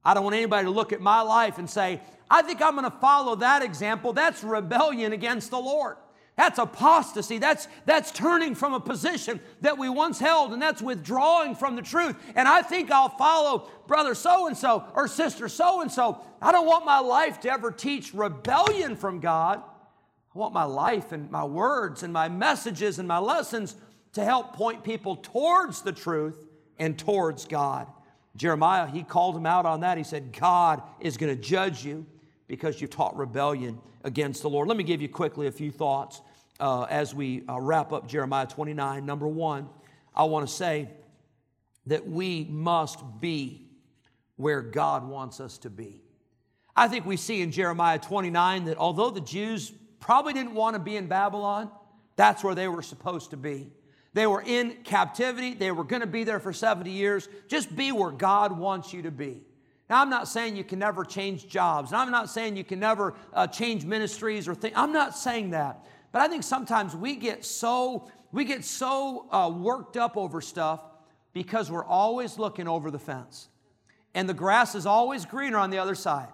I 0.05 0.15
don't 0.15 0.25
want 0.25 0.37
anybody 0.37 0.65
to 0.65 0.71
look 0.71 0.93
at 0.93 1.01
my 1.01 1.21
life 1.23 1.59
and 1.59 1.69
say, 1.69 2.01
I 2.31 2.43
think 2.43 2.63
I'm 2.63 2.77
going 2.77 2.91
to 2.91 2.97
follow 2.99 3.37
that 3.37 3.63
example. 3.63 4.13
That's 4.13 4.45
rebellion 4.45 5.13
against 5.13 5.51
the 5.51 5.59
Lord. 5.59 5.97
That's 6.39 6.61
apostasy. 6.61 7.39
That's, 7.39 7.67
that's 7.85 8.13
turning 8.13 8.55
from 8.55 8.73
a 8.73 8.79
position 8.79 9.41
that 9.61 9.77
we 9.77 9.89
once 9.89 10.21
held, 10.21 10.53
and 10.53 10.63
that's 10.63 10.81
withdrawing 10.81 11.57
from 11.57 11.75
the 11.75 11.83
truth. 11.83 12.15
And 12.37 12.47
I 12.47 12.63
think 12.63 12.93
I'll 12.93 13.09
follow 13.09 13.69
brother 13.89 14.15
so 14.15 14.47
and 14.47 14.57
so 14.57 14.85
or 14.95 15.09
sister 15.09 15.49
so 15.49 15.81
and 15.81 15.91
so. 15.91 16.25
I 16.41 16.53
don't 16.53 16.65
want 16.65 16.85
my 16.85 17.01
life 17.01 17.41
to 17.41 17.51
ever 17.51 17.73
teach 17.73 18.15
rebellion 18.15 18.95
from 18.95 19.19
God. 19.19 19.61
I 20.33 20.39
want 20.39 20.55
my 20.55 20.63
life 20.63 21.11
and 21.11 21.29
my 21.29 21.43
words 21.43 22.05
and 22.05 22.13
my 22.13 22.29
messages 22.29 23.01
and 23.01 23.09
my 23.09 23.19
lessons 23.19 23.75
to 24.13 24.23
help 24.23 24.55
point 24.55 24.85
people 24.85 25.17
towards 25.17 25.83
the 25.83 25.91
truth 25.91 26.39
and 26.79 26.97
towards 26.97 27.47
God. 27.47 27.89
Jeremiah, 28.37 28.87
he 28.87 29.03
called 29.03 29.35
him 29.35 29.47
out 29.47 29.67
on 29.67 29.81
that. 29.81 29.99
He 29.99 30.05
said, 30.05 30.33
God 30.39 30.83
is 31.01 31.17
going 31.17 31.35
to 31.35 31.43
judge 31.43 31.85
you 31.85 32.07
because 32.47 32.81
you've 32.81 32.91
taught 32.91 33.17
rebellion 33.17 33.81
against 34.09 34.43
the 34.43 34.51
Lord. 34.51 34.67
Let 34.67 34.77
me 34.77 34.83
give 34.83 35.01
you 35.01 35.09
quickly 35.09 35.47
a 35.47 35.53
few 35.53 35.71
thoughts 35.71 36.21
uh, 36.59 36.87
as 36.91 37.15
we 37.15 37.45
uh, 37.49 37.61
wrap 37.61 37.93
up 37.93 38.09
Jeremiah 38.09 38.47
29. 38.47 39.07
Number 39.07 39.29
one, 39.29 39.69
I 40.13 40.25
want 40.25 40.49
to 40.49 40.53
say 40.53 40.89
that 41.87 42.09
we 42.09 42.45
must 42.51 42.99
be 43.21 43.69
where 44.35 44.63
God 44.63 45.07
wants 45.07 45.39
us 45.39 45.59
to 45.59 45.71
be. 45.71 46.03
I 46.75 46.89
think 46.89 47.07
we 47.07 47.17
see 47.17 47.41
in 47.41 47.53
Jeremiah 47.53 47.99
29 47.99 48.65
that 48.65 48.79
although 48.79 49.11
the 49.11 49.21
Jews 49.21 49.73
probably 50.01 50.33
didn't 50.33 50.55
want 50.55 50.75
to 50.75 50.81
be 50.81 50.97
in 50.97 51.07
Babylon. 51.07 51.71
That's 52.17 52.43
where 52.43 52.55
they 52.55 52.69
were 52.69 52.83
supposed 52.83 53.31
to 53.31 53.37
be. 53.37 53.71
They 54.15 54.27
were 54.27 54.43
in 54.43 54.79
captivity. 54.85 55.55
They 55.55 55.71
were 55.71 55.85
going 55.85 56.01
to 56.01 56.07
be 56.07 56.25
there 56.25 56.41
for 56.41 56.53
70 56.53 56.91
years. 56.91 57.29
Just 57.47 57.75
be 57.75 57.93
where 57.93 58.11
God 58.11 58.59
wants 58.59 58.93
you 58.93 59.03
to 59.03 59.11
be. 59.11 59.43
Now, 59.89 60.03
I'm 60.03 60.11
not 60.11 60.29
saying 60.29 60.57
you 60.57 60.65
can 60.65 60.79
never 60.79 61.05
change 61.05 61.49
jobs, 61.49 61.93
and 61.93 62.01
I'm 62.01 62.11
not 62.11 62.29
saying 62.29 62.57
you 62.57 62.65
can 62.65 62.79
never 62.79 63.15
uh, 63.33 63.47
change 63.47 63.87
ministries 63.87 64.47
or 64.47 64.55
things. 64.55 64.75
I'm 64.77 64.93
not 64.93 65.17
saying 65.17 65.51
that. 65.51 65.87
But 66.13 66.21
I 66.21 66.29
think 66.29 66.43
sometimes 66.43 66.95
we 66.95 67.17
get 67.17 67.45
so 67.45 68.11
we 68.31 68.45
get 68.45 68.65
so 68.65 69.27
uh, 69.33 69.51
worked 69.51 69.97
up 69.97 70.17
over 70.19 70.43
stuff 70.43 70.81
because 71.33 71.71
we're 71.71 71.85
always 71.85 72.39
looking 72.39 72.69
over 72.69 72.91
the 72.91 72.99
fence, 72.99 73.49
and 74.15 74.29
the 74.29 74.35
grass 74.35 74.75
is 74.75 74.85
always 74.85 75.25
greener 75.25 75.57
on 75.57 75.71
the 75.71 75.79
other 75.79 75.95
side. 75.95 76.29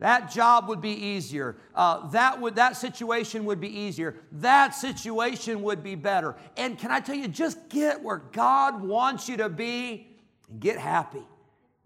That 0.00 0.30
job 0.30 0.68
would 0.68 0.80
be 0.80 0.92
easier. 0.92 1.56
Uh, 1.74 2.08
that, 2.10 2.40
would, 2.40 2.54
that 2.54 2.76
situation 2.76 3.44
would 3.46 3.60
be 3.60 3.80
easier. 3.80 4.14
That 4.30 4.72
situation 4.72 5.60
would 5.62 5.82
be 5.82 5.96
better. 5.96 6.36
And 6.56 6.78
can 6.78 6.92
I 6.92 7.00
tell 7.00 7.16
you, 7.16 7.26
just 7.26 7.68
get 7.68 8.00
where 8.00 8.18
God 8.18 8.80
wants 8.80 9.28
you 9.28 9.36
to 9.38 9.48
be 9.48 10.06
and 10.48 10.60
get 10.60 10.78
happy 10.78 11.26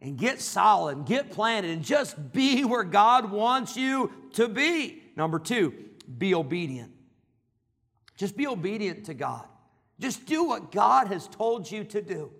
and 0.02 0.18
get 0.18 0.40
solid 0.40 1.06
get 1.06 1.30
planted 1.30 1.70
and 1.70 1.84
just 1.84 2.32
be 2.32 2.64
where 2.64 2.84
God 2.84 3.30
wants 3.30 3.76
you 3.76 4.12
to 4.34 4.48
be. 4.48 5.02
Number 5.16 5.38
two, 5.38 5.72
be 6.18 6.34
obedient. 6.34 6.92
Just 8.16 8.36
be 8.36 8.46
obedient 8.46 9.06
to 9.06 9.14
God. 9.14 9.46
Just 10.00 10.26
do 10.26 10.44
what 10.44 10.72
God 10.72 11.06
has 11.08 11.28
told 11.28 11.70
you 11.70 11.84
to 11.84 12.02
do. 12.02 12.30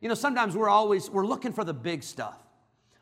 You 0.00 0.08
know, 0.08 0.14
sometimes 0.14 0.56
we're 0.56 0.68
always 0.68 1.10
we're 1.10 1.26
looking 1.26 1.52
for 1.52 1.62
the 1.64 1.74
big 1.74 2.02
stuff. 2.02 2.38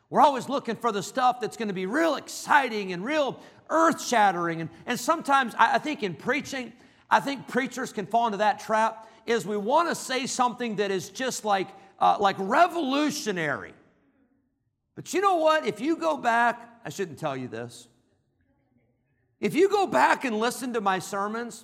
We're 0.09 0.21
always 0.21 0.49
looking 0.49 0.75
for 0.75 0.91
the 0.91 1.03
stuff 1.03 1.39
that's 1.39 1.55
going 1.55 1.67
to 1.67 1.73
be 1.73 1.85
real 1.85 2.15
exciting 2.15 2.93
and 2.93 3.05
real 3.05 3.39
earth 3.69 4.03
shattering. 4.05 4.61
And, 4.61 4.69
and 4.85 4.99
sometimes 4.99 5.53
I, 5.55 5.75
I 5.75 5.77
think 5.77 6.03
in 6.03 6.15
preaching, 6.15 6.73
I 7.09 7.19
think 7.19 7.47
preachers 7.47 7.93
can 7.93 8.05
fall 8.05 8.25
into 8.25 8.39
that 8.39 8.59
trap 8.59 9.07
is 9.25 9.45
we 9.45 9.57
want 9.57 9.87
to 9.89 9.95
say 9.95 10.25
something 10.25 10.77
that 10.77 10.89
is 10.89 11.09
just 11.09 11.45
like, 11.45 11.67
uh, 11.99 12.17
like 12.19 12.35
revolutionary. 12.39 13.73
But 14.99 15.13
you 15.13 15.21
know 15.21 15.35
what? 15.35 15.65
If 15.65 15.79
you 15.79 15.95
go 15.95 16.17
back, 16.17 16.81
I 16.83 16.89
shouldn't 16.89 17.19
tell 17.19 17.37
you 17.37 17.47
this. 17.47 17.87
If 19.39 19.55
you 19.55 19.69
go 19.69 19.87
back 19.87 20.25
and 20.25 20.37
listen 20.37 20.73
to 20.73 20.81
my 20.81 20.99
sermons, 20.99 21.63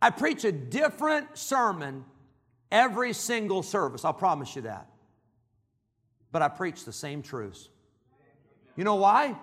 I 0.00 0.10
preach 0.10 0.44
a 0.44 0.52
different 0.52 1.36
sermon 1.36 2.04
every 2.70 3.12
single 3.12 3.64
service. 3.64 4.04
I'll 4.04 4.12
promise 4.12 4.54
you 4.54 4.62
that 4.62 4.86
but 6.32 6.40
I 6.40 6.48
preach 6.48 6.84
the 6.84 6.92
same 6.92 7.22
truths. 7.22 7.68
You 8.74 8.84
know 8.84 8.96
why? 8.96 9.36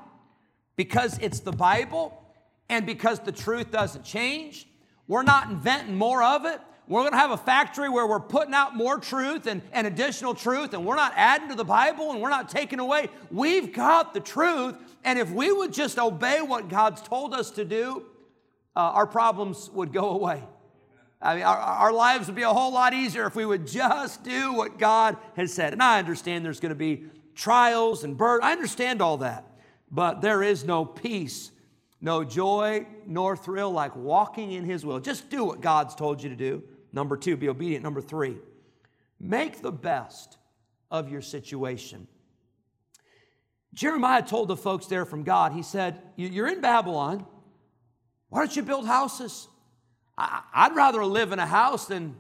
Because 0.76 1.18
it's 1.20 1.39
the 1.39 1.52
Bible 1.52 2.20
and 2.68 2.86
because 2.86 3.20
the 3.20 3.32
truth 3.32 3.72
doesn't 3.72 4.04
change. 4.04 4.68
We're 5.08 5.24
not 5.24 5.50
inventing 5.50 5.96
more 5.96 6.24
of 6.24 6.46
it. 6.46 6.60
We're 6.89 7.02
going 7.02 7.13
to 7.13 7.19
have 7.19 7.30
a 7.30 7.38
factory 7.38 7.88
where 7.88 8.08
we're 8.08 8.19
putting 8.19 8.56
out 8.56 8.75
more 8.75 8.97
truth 8.97 9.45
and, 9.45 9.62
and 9.71 9.86
additional 9.86 10.34
truth, 10.34 10.73
and 10.73 10.84
we're 10.84 10.95
not 10.95 11.13
adding 11.15 11.47
to 11.49 11.56
the 11.56 11.63
Bible 11.63 12.12
and 12.12 12.19
we're 12.19 12.32
not 12.32 12.49
taking 12.49 12.80
away. 12.80 13.10
We've 13.30 13.71
got 13.71 14.15
the 14.15 14.19
truth, 14.19 14.75
and 15.04 15.19
if 15.19 15.30
we 15.30 15.52
would 15.52 15.71
just 15.71 15.99
obey 15.99 16.41
what 16.41 16.67
God's 16.67 17.04
told 17.04 17.36
us 17.36 17.52
to 17.52 17.63
do, 17.63 18.06
uh, 18.75 18.80
our 18.80 19.06
problems 19.06 19.69
would 19.69 19.93
go 19.93 20.10
away. 20.10 20.43
I 21.21 21.36
mean, 21.36 21.43
our, 21.43 21.58
our, 21.58 21.93
lives 21.93 22.25
would 22.25 22.36
be 22.36 22.41
a 22.41 22.49
whole 22.54 22.73
lot 22.73 22.95
easier 22.95 23.28
if 23.28 23.36
we 23.36 23.45
would 23.45 23.67
just 23.67 24.23
do 24.23 24.54
what 24.54 24.80
God 24.80 25.17
has 25.36 25.54
said. 25.54 25.73
And 25.73 25.84
I 25.84 25.99
understand 25.99 26.43
there's 26.43 26.62
going 26.62 26.69
to 26.69 26.75
be 26.75 27.04
trials 27.36 28.04
and 28.04 28.17
burden. 28.17 28.47
I 28.47 28.54
understand 28.54 29.02
all 29.02 29.17
that. 29.17 29.45
But 29.91 30.21
there 30.21 30.41
is 30.41 30.63
no 30.63 30.86
peace, 30.86 31.52
no 32.02 32.23
joy, 32.23 32.88
nor 33.06 33.36
thrill 33.36 33.69
like 33.69 33.95
walking 33.95 34.54
in 34.54 34.63
His 34.63 34.86
will. 34.86 34.99
Just 34.99 35.30
do 35.30 35.43
what 35.43 35.62
God's 35.62 35.93
told 35.93 36.23
you 36.23 36.30
to 36.30 36.36
do. 36.36 36.63
Number 36.91 37.17
two, 37.17 37.38
be 37.38 37.49
obedient. 37.49 37.84
Number 37.84 38.02
three, 38.02 38.38
make 39.19 39.62
the 39.62 39.71
best 39.71 40.38
of 40.91 41.12
your 41.12 41.21
situation. 41.21 42.08
Jeremiah 43.73 44.23
told 44.23 44.47
the 44.47 44.58
folks 44.58 44.88
there 44.88 45.06
from 45.06 45.23
God, 45.23 45.54
he 45.54 45.62
said, 45.62 46.02
You're 46.15 46.47
in 46.47 46.62
Babylon. 46.62 47.25
Why 48.30 48.39
don't 48.39 48.56
you 48.56 48.63
build 48.63 48.86
houses? 48.86 49.47
I, 50.17 50.67
would 50.67 50.75
rather 50.75 51.06
live 51.06 51.32
in 51.32 51.39
a 51.39 51.45
house 51.45 51.86
than 51.86 52.15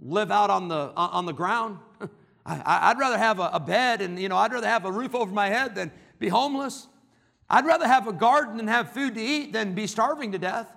live 0.00 0.30
out 0.30 0.50
on 0.50 0.68
the, 0.68 0.92
on 0.96 1.24
the 1.24 1.32
ground. 1.32 1.78
I, 2.46 2.92
would 2.92 3.00
rather 3.00 3.18
have 3.18 3.38
a, 3.38 3.60
bed 3.60 4.00
and, 4.00 4.18
you 4.18 4.28
know, 4.28 4.36
I'd 4.36 4.52
rather 4.52 4.66
have 4.66 4.84
a 4.84 4.92
roof 4.92 5.14
over 5.14 5.32
my 5.32 5.48
head 5.48 5.74
than 5.74 5.92
be 6.18 6.28
homeless. 6.28 6.88
I'd 7.48 7.64
rather 7.64 7.86
have 7.86 8.08
a 8.08 8.12
garden 8.12 8.58
and 8.58 8.68
have 8.68 8.92
food 8.92 9.14
to 9.14 9.20
eat 9.20 9.52
than 9.52 9.74
be 9.74 9.86
starving 9.86 10.32
to 10.32 10.38
death. 10.38 10.70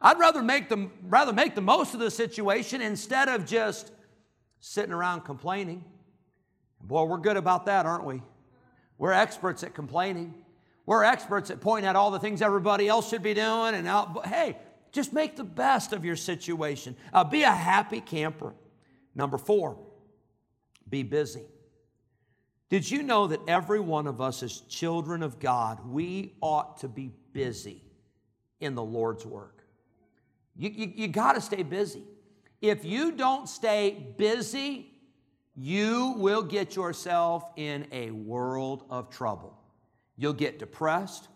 I'd 0.00 0.18
rather 0.18 0.42
make 0.42 0.68
the, 0.68 0.88
rather 1.02 1.32
make 1.32 1.54
the 1.54 1.60
most 1.60 1.94
of 1.94 2.00
the 2.00 2.10
situation 2.10 2.80
instead 2.80 3.28
of 3.28 3.46
just 3.46 3.92
sitting 4.60 4.92
around 4.92 5.22
complaining. 5.22 5.84
Boy, 6.82 7.04
we're 7.04 7.18
good 7.18 7.36
about 7.36 7.66
that, 7.66 7.84
aren't 7.84 8.04
we? 8.04 8.22
We're 8.96 9.12
experts 9.12 9.62
at 9.62 9.74
complaining. 9.74 10.34
We're 10.86 11.04
experts 11.04 11.50
at 11.50 11.60
pointing 11.60 11.88
out 11.88 11.96
all 11.96 12.10
the 12.10 12.18
things 12.18 12.42
everybody 12.42 12.88
else 12.88 13.08
should 13.08 13.22
be 13.22 13.34
doing. 13.34 13.74
And 13.74 13.86
out, 13.86 14.26
hey, 14.26 14.56
just 14.92 15.12
make 15.12 15.36
the 15.36 15.44
best 15.44 15.92
of 15.92 16.04
your 16.04 16.16
situation. 16.16 16.96
Uh, 17.12 17.24
be 17.24 17.42
a 17.42 17.50
happy 17.50 18.00
camper. 18.00 18.54
Number 19.14 19.38
four, 19.38 19.78
be 20.88 21.02
busy. 21.02 21.44
Did 22.70 22.90
you 22.90 23.02
know 23.02 23.26
that 23.26 23.40
every 23.48 23.80
one 23.80 24.06
of 24.06 24.20
us, 24.20 24.42
as 24.42 24.60
children 24.60 25.22
of 25.22 25.40
God, 25.40 25.86
we 25.86 26.34
ought 26.40 26.78
to 26.78 26.88
be 26.88 27.10
busy 27.32 27.82
in 28.60 28.74
the 28.74 28.82
Lord's 28.82 29.26
work? 29.26 29.59
You, 30.60 30.68
you, 30.68 30.92
you 30.94 31.08
got 31.08 31.36
to 31.36 31.40
stay 31.40 31.62
busy. 31.62 32.04
If 32.60 32.84
you 32.84 33.12
don't 33.12 33.48
stay 33.48 34.12
busy, 34.18 34.92
you 35.56 36.12
will 36.18 36.42
get 36.42 36.76
yourself 36.76 37.50
in 37.56 37.86
a 37.92 38.10
world 38.10 38.84
of 38.90 39.08
trouble. 39.08 39.58
You'll 40.18 40.34
get 40.34 40.58
depressed, 40.58 41.28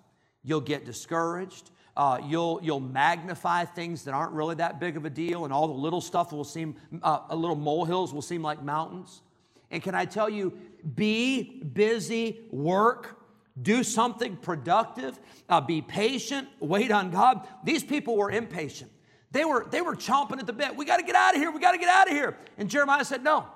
you'll 0.43 0.61
get 0.61 0.85
discouraged, 0.85 1.71
uh, 1.97 2.19
you'll, 2.23 2.61
you'll 2.63 2.81
magnify 2.81 3.65
things 3.65 4.05
that 4.05 4.13
aren't 4.13 4.33
really 4.33 4.57
that 4.57 4.79
big 4.79 4.99
of 4.99 5.07
a 5.07 5.11
deal, 5.11 5.45
and 5.45 5.55
all 5.55 5.69
the 5.69 5.73
little 5.73 6.03
stuff 6.03 6.31
will 6.31 6.45
seem, 6.45 6.77
uh, 7.03 7.21
little 7.35 7.57
molehills 7.57 8.13
will 8.13 8.21
seem 8.21 8.43
like 8.43 8.63
mountains. 8.63 9.23
And 9.71 9.83
can 9.83 9.95
I 9.95 10.05
tell 10.05 10.29
you, 10.29 10.53
be 10.95 11.63
busy, 11.73 12.41
work, 12.51 13.19
do 13.63 13.83
something 13.83 14.37
productive, 14.37 15.19
uh, 15.49 15.63
be 15.63 15.81
patient, 15.81 16.47
wait 16.61 16.91
on 16.91 17.11
God. 17.11 17.49
These 17.65 17.85
people 17.85 18.19
were 18.19 18.31
impatient. 18.31 18.91
They 19.35 19.45
were, 19.45 19.67
they 19.69 19.81
were 19.81 19.97
chomping 19.97 20.39
at 20.39 20.47
the 20.47 20.53
bit. 20.53 20.77
We 20.77 20.85
got 20.85 20.99
to 20.99 21.03
get 21.03 21.17
out 21.17 21.35
of 21.35 21.41
here. 21.41 21.51
We 21.51 21.59
got 21.59 21.73
to 21.73 21.79
get 21.79 21.89
out 21.89 22.07
of 22.07 22.15
here. 22.15 22.37
And 22.57 22.71
Jeremiah 22.71 23.05
said, 23.05 23.25
No, 23.25 23.47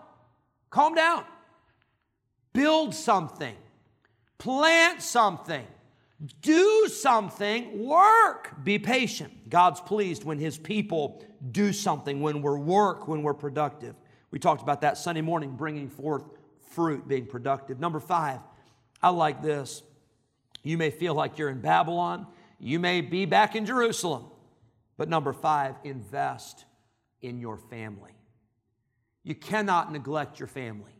calm 0.71 0.97
down. 0.97 1.25
Build 2.53 2.97
something, 2.97 3.55
plant 4.39 5.01
something, 5.03 5.65
do 6.43 6.89
something, 6.89 7.87
work. 7.87 8.53
Be 8.65 8.81
patient. 8.81 9.49
God's 9.49 9.81
pleased 9.81 10.25
when 10.25 10.41
His 10.41 10.59
people 10.59 11.25
do 11.53 11.73
something, 11.73 12.21
when 12.21 12.43
we're 12.43 12.59
work, 12.59 13.07
when 13.07 13.23
we're 13.23 13.33
productive. 13.33 13.95
We 14.33 14.41
talked 14.41 14.63
about 14.63 14.81
that 14.81 14.99
Sunday 14.99 15.21
morning, 15.21 15.55
bringing 15.55 15.89
forth 15.89 16.25
fruit, 16.73 17.07
being 17.07 17.27
productive. 17.27 17.79
Number 17.79 18.01
five, 18.01 18.41
I 19.01 19.11
like 19.11 19.43
this. 19.43 19.85
You 20.65 20.77
may 20.77 20.91
feel 20.91 21.15
like 21.15 21.39
you're 21.39 21.51
in 21.51 21.61
Babylon, 21.61 22.27
you 22.59 22.81
may 22.81 23.01
be 23.01 23.27
back 23.27 23.55
in 23.55 23.65
Jerusalem. 23.65 24.25
But 24.99 25.09
number 25.09 25.33
five, 25.33 25.77
invest 25.85 26.67
in 27.23 27.39
your 27.39 27.57
family. 27.57 28.13
You 29.23 29.35
cannot 29.35 29.93
neglect 29.93 30.39
your 30.39 30.49
family. 30.49 30.93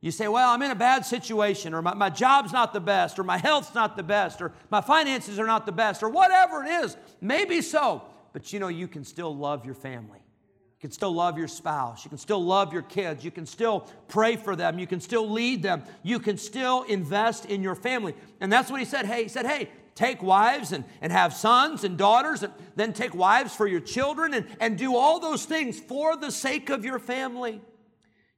You 0.00 0.10
say, 0.10 0.28
Well, 0.28 0.48
I'm 0.48 0.62
in 0.62 0.70
a 0.70 0.76
bad 0.76 1.04
situation, 1.04 1.74
or 1.74 1.82
my, 1.82 1.92
my 1.92 2.08
job's 2.08 2.52
not 2.52 2.72
the 2.72 2.80
best, 2.80 3.18
or 3.18 3.24
my 3.24 3.36
health's 3.36 3.74
not 3.74 3.96
the 3.96 4.02
best, 4.02 4.40
or 4.40 4.52
my 4.70 4.80
finances 4.80 5.38
are 5.38 5.46
not 5.46 5.66
the 5.66 5.72
best, 5.72 6.02
or 6.02 6.08
whatever 6.08 6.64
it 6.64 6.68
is. 6.84 6.96
Maybe 7.20 7.60
so, 7.60 8.02
but 8.32 8.52
you 8.52 8.60
know, 8.60 8.68
you 8.68 8.88
can 8.88 9.04
still 9.04 9.36
love 9.36 9.66
your 9.66 9.74
family. 9.74 10.18
You 10.18 10.88
can 10.88 10.92
still 10.92 11.12
love 11.12 11.36
your 11.36 11.48
spouse. 11.48 12.04
You 12.04 12.08
can 12.08 12.16
still 12.16 12.42
love 12.42 12.72
your 12.72 12.80
kids. 12.80 13.22
You 13.22 13.30
can 13.30 13.44
still 13.44 13.80
pray 14.08 14.36
for 14.36 14.56
them. 14.56 14.78
You 14.78 14.86
can 14.86 15.00
still 15.00 15.28
lead 15.28 15.62
them. 15.62 15.82
You 16.02 16.18
can 16.18 16.38
still 16.38 16.84
invest 16.84 17.44
in 17.44 17.62
your 17.62 17.74
family. 17.74 18.14
And 18.40 18.50
that's 18.50 18.70
what 18.70 18.80
he 18.80 18.86
said. 18.86 19.04
Hey, 19.04 19.24
he 19.24 19.28
said, 19.28 19.44
Hey, 19.44 19.68
take 19.94 20.22
wives 20.22 20.72
and, 20.72 20.84
and 21.00 21.12
have 21.12 21.32
sons 21.34 21.84
and 21.84 21.96
daughters, 21.96 22.42
and 22.42 22.52
then 22.76 22.92
take 22.92 23.14
wives 23.14 23.54
for 23.54 23.66
your 23.66 23.80
children 23.80 24.34
and, 24.34 24.46
and 24.60 24.78
do 24.78 24.96
all 24.96 25.20
those 25.20 25.44
things 25.44 25.78
for 25.78 26.16
the 26.16 26.30
sake 26.30 26.70
of 26.70 26.84
your 26.84 26.98
family. 26.98 27.60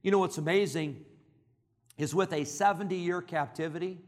You 0.03 0.11
know 0.11 0.19
what's 0.19 0.39
amazing 0.39 1.05
is 1.99 2.15
with 2.15 2.33
a 2.33 2.45
70 2.45 2.97
year 2.97 3.23
captivity, 3.23 3.99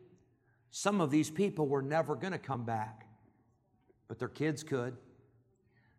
some 0.70 1.00
of 1.00 1.11
these 1.11 1.30
people 1.30 1.68
were 1.68 1.83
never 1.83 2.16
going 2.16 2.33
to 2.33 2.38
come 2.38 2.64
back, 2.64 3.07
but 4.09 4.18
their 4.18 4.28
kids 4.28 4.62
could. 4.62 4.96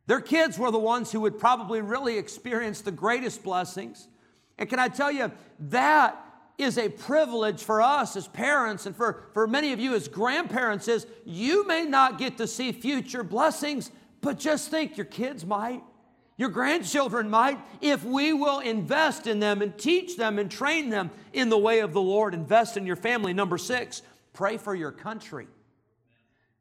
Their 0.07 0.21
kids 0.21 0.59
were 0.59 0.71
the 0.71 0.79
ones 0.79 1.11
who 1.11 1.21
would 1.21 1.39
probably 1.39 1.81
really 1.81 2.17
experience 2.17 2.81
the 2.81 2.91
greatest 2.91 3.43
blessings. 3.43 4.07
And 4.57 4.69
can 4.69 4.79
I 4.79 4.87
tell 4.89 5.11
you, 5.11 5.31
that 5.59 6.21
is 6.57 6.77
a 6.77 6.89
privilege 6.89 7.63
for 7.63 7.81
us 7.81 8.15
as 8.15 8.27
parents 8.27 8.85
and 8.85 8.95
for, 8.95 9.23
for 9.33 9.47
many 9.47 9.73
of 9.73 9.79
you 9.79 9.93
as 9.93 10.07
grandparents 10.07 10.87
is 10.87 11.05
you 11.25 11.67
may 11.67 11.83
not 11.83 12.17
get 12.17 12.37
to 12.37 12.47
see 12.47 12.71
future 12.71 13.23
blessings, 13.23 13.91
but 14.21 14.39
just 14.39 14.71
think 14.71 14.97
your 14.97 15.05
kids 15.05 15.45
might. 15.45 15.83
Your 16.37 16.49
grandchildren 16.49 17.29
might, 17.29 17.59
if 17.79 18.03
we 18.03 18.33
will 18.33 18.59
invest 18.59 19.25
in 19.25 19.39
them 19.39 19.61
and 19.61 19.77
teach 19.77 20.17
them 20.17 20.37
and 20.37 20.51
train 20.51 20.89
them 20.89 21.11
in 21.31 21.49
the 21.49 21.57
way 21.57 21.79
of 21.79 21.93
the 21.93 22.01
Lord. 22.01 22.33
Invest 22.33 22.75
in 22.75 22.85
your 22.85 22.97
family. 22.97 23.33
Number 23.33 23.57
six, 23.57 24.01
pray 24.33 24.57
for 24.57 24.75
your 24.75 24.91
country. 24.91 25.47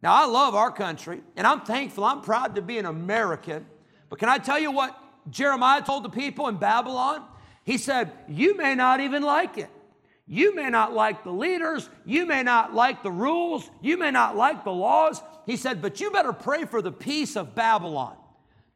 Now, 0.01 0.15
I 0.15 0.27
love 0.27 0.55
our 0.55 0.71
country, 0.71 1.23
and 1.35 1.47
I'm 1.47 1.63
thankful. 1.63 2.05
I'm 2.05 2.21
proud 2.21 2.55
to 2.57 2.63
be 2.63 2.79
an 2.79 2.87
American. 2.87 3.67
But 4.11 4.19
can 4.19 4.29
I 4.29 4.39
tell 4.39 4.59
you 4.59 4.71
what 4.71 4.97
Jeremiah 5.31 5.83
told 5.83 6.05
the 6.05 6.11
people 6.11 6.47
in 6.49 6.57
Babylon? 6.57 7.25
He 7.65 7.79
said, 7.79 8.13
You 8.29 8.57
may 8.57 8.75
not 8.75 9.01
even 9.01 9.23
like 9.23 9.59
it. 9.59 9.71
You 10.27 10.55
may 10.55 10.71
not 10.71 10.95
like 10.95 11.23
the 11.23 11.33
leaders. 11.33 11.89
You 12.07 12.25
may 12.27 12.43
not 12.43 12.75
like 12.75 13.03
the 13.03 13.11
rules. 13.11 13.69
You 13.83 13.99
may 13.99 14.11
not 14.11 14.37
like 14.37 14.65
the 14.65 14.73
laws. 14.73 15.23
He 15.45 15.57
said, 15.57 15.83
but 15.83 16.01
you 16.01 16.11
better 16.11 16.33
pray 16.33 16.65
for 16.65 16.81
the 16.81 16.93
peace 16.93 17.37
of 17.37 17.55
Babylon 17.55 18.17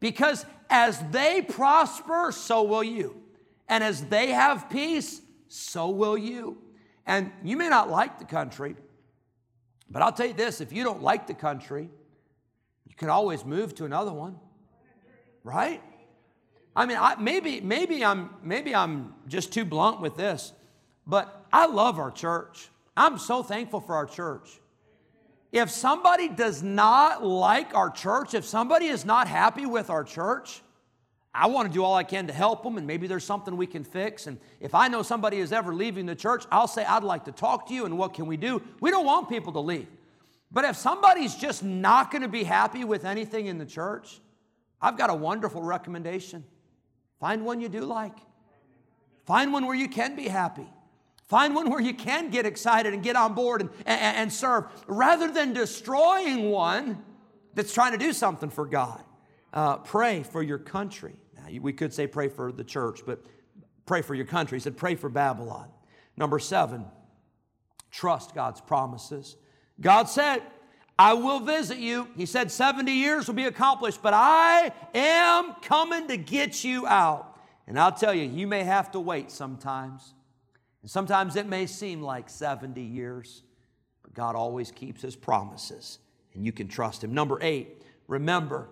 because 0.01 0.45
as 0.69 1.03
they 1.11 1.43
prosper, 1.43 2.33
so 2.33 2.63
will 2.63 2.85
you. 2.85 3.23
And 3.69 3.83
as 3.83 4.03
they 4.05 4.29
have 4.29 4.69
peace, 4.71 5.21
so 5.49 5.89
will 5.89 6.19
you. 6.19 6.59
And 7.07 7.33
you 7.43 7.57
may 7.57 7.69
not 7.69 7.91
like 7.91 8.19
the 8.19 8.25
country, 8.27 8.77
but 9.91 10.03
I'll 10.03 10.13
tell 10.13 10.27
you 10.27 10.35
this 10.35 10.61
if 10.61 10.73
you 10.73 10.85
don't 10.85 11.03
like 11.03 11.27
the 11.27 11.35
country, 11.35 11.89
you 12.87 12.95
can 12.95 13.09
always 13.09 13.45
move 13.45 13.75
to 13.77 13.87
another 13.87 14.13
one. 14.13 14.39
Right? 15.45 15.83
I 16.77 16.85
mean, 16.85 16.99
I, 17.01 17.17
maybe, 17.17 17.61
maybe, 17.63 18.05
I'm, 18.05 18.31
maybe 18.43 18.75
I'm 18.75 19.15
just 19.27 19.53
too 19.53 19.65
blunt 19.65 20.01
with 20.01 20.17
this. 20.17 20.53
But 21.07 21.38
I 21.53 21.67
love 21.67 21.99
our 21.99 22.11
church. 22.11 22.69
I'm 22.97 23.19
so 23.19 23.43
thankful 23.43 23.81
for 23.81 23.95
our 23.95 24.07
church. 24.07 24.61
If 25.53 25.71
somebody 25.71 26.29
does 26.29 26.63
not 26.63 27.25
like 27.25 27.75
our 27.75 27.91
church, 27.91 28.35
if 28.35 28.45
somebody 28.45 28.87
is 28.87 29.05
not 29.05 29.29
happy 29.29 29.65
with 29.65 29.89
our 29.89 30.05
church, 30.05 30.61
I 31.33 31.47
want 31.47 31.69
to 31.69 31.73
do 31.73 31.85
all 31.85 31.95
I 31.95 32.05
can 32.05 32.27
to 32.27 32.33
help 32.33 32.63
them, 32.63 32.77
and 32.77 32.87
maybe 32.87 33.07
there's 33.07 33.25
something 33.25 33.57
we 33.57 33.67
can 33.67 33.85
fix. 33.85 34.27
And 34.27 34.39
if 34.61 34.75
I 34.75 34.89
know 34.89 35.03
somebody 35.03 35.39
is 35.39 35.53
ever 35.53 35.73
leaving 35.75 36.05
the 36.05 36.17
church, 36.17 36.45
I'll 36.51 36.69
say, 36.69 36.85
I'd 36.85 37.05
like 37.05 37.25
to 37.27 37.33
talk 37.33 37.69
to 37.69 37.75
you, 37.75 37.87
and 37.87 37.97
what 37.97 38.13
can 38.13 38.27
we 38.27 38.37
do? 38.37 38.61
We 38.81 38.91
don't 38.91 39.07
want 39.07 39.29
people 39.29 39.53
to 39.53 39.61
leave. 39.61 39.87
But 40.51 40.65
if 40.65 40.77
somebody's 40.77 41.35
just 41.35 41.63
not 41.63 42.11
going 42.11 42.23
to 42.23 42.29
be 42.29 42.45
happy 42.45 42.85
with 42.85 43.05
anything 43.05 43.47
in 43.47 43.59
the 43.59 43.67
church, 43.67 44.21
I've 44.81 44.99
got 44.99 45.11
a 45.11 45.15
wonderful 45.15 45.63
recommendation. 45.63 46.45
Find 47.21 47.45
one 47.45 47.61
you 47.61 47.69
do 47.69 47.83
like, 47.83 48.17
find 49.25 49.53
one 49.53 49.67
where 49.67 49.77
you 49.77 49.89
can 49.89 50.17
be 50.17 50.29
happy. 50.29 50.67
Find 51.29 51.55
one 51.55 51.69
where 51.69 51.81
you 51.81 51.93
can 51.93 52.31
get 52.31 52.47
excited 52.47 52.95
and 52.95 53.03
get 53.03 53.15
on 53.15 53.35
board 53.35 53.61
and, 53.61 53.71
and, 53.85 54.17
and 54.17 54.33
serve 54.33 54.65
rather 54.87 55.31
than 55.31 55.53
destroying 55.53 56.51
one 56.51 57.05
that's 57.55 57.73
trying 57.73 57.93
to 57.93 57.99
do 57.99 58.13
something 58.15 58.49
for 58.49 58.65
God. 58.65 59.03
Uh, 59.53 59.77
pray 59.79 60.23
for 60.23 60.43
your 60.43 60.59
country. 60.59 61.15
Now, 61.37 61.61
we 61.61 61.73
could 61.73 61.93
say 61.93 62.07
pray 62.07 62.29
for 62.29 62.51
the 62.51 62.65
church, 62.65 63.01
but 63.05 63.25
pray 63.85 64.01
for 64.01 64.15
your 64.15 64.25
country. 64.25 64.57
He 64.57 64.63
said 64.63 64.77
pray 64.77 64.95
for 64.95 65.11
Babylon. 65.11 65.69
Number 66.17 66.39
seven, 66.39 66.87
trust 67.91 68.35
God's 68.35 68.61
promises. 68.63 69.37
God 69.81 70.05
said, 70.09 70.43
I 70.99 71.13
will 71.13 71.41
visit 71.41 71.79
you. 71.79 72.09
He 72.17 72.27
said 72.27 72.51
70 72.51 72.91
years 72.91 73.29
will 73.29 73.35
be 73.35 73.45
accomplished, 73.45 74.03
but 74.03 74.15
I 74.15 74.73
am 74.95 75.55
coming 75.63 76.09
to 76.09 76.17
get 76.17 76.65
you 76.65 76.87
out. 76.87 77.39
And 77.67 77.79
I'll 77.79 77.93
tell 77.93 78.15
you, 78.15 78.25
you 78.25 78.47
may 78.47 78.65
have 78.65 78.91
to 78.93 79.01
wait 79.01 79.31
sometimes. 79.31 80.15
And 80.89 80.93
sometimes 80.93 81.37
it 81.37 81.47
may 81.47 81.67
seem 81.67 82.01
like 82.01 82.31
70 82.31 82.81
years, 82.81 83.43
but 84.03 84.15
God 84.15 84.35
always 84.35 84.71
keeps 84.71 85.03
his 85.03 85.15
promises, 85.15 85.99
and 86.33 86.47
you 86.47 86.51
can 86.51 86.67
trust 86.67 87.05
him. 87.05 87.13
Number 87.13 87.37
eight, 87.43 87.83
remember 88.07 88.71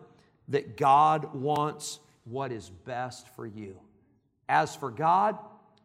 that 0.49 0.79
God 0.79 1.35
wants 1.35 1.99
what 2.25 2.53
is 2.53 2.71
best 2.71 3.29
for 3.37 3.47
you. 3.47 3.79
As 4.49 4.75
for 4.75 4.91
God, 4.91 5.37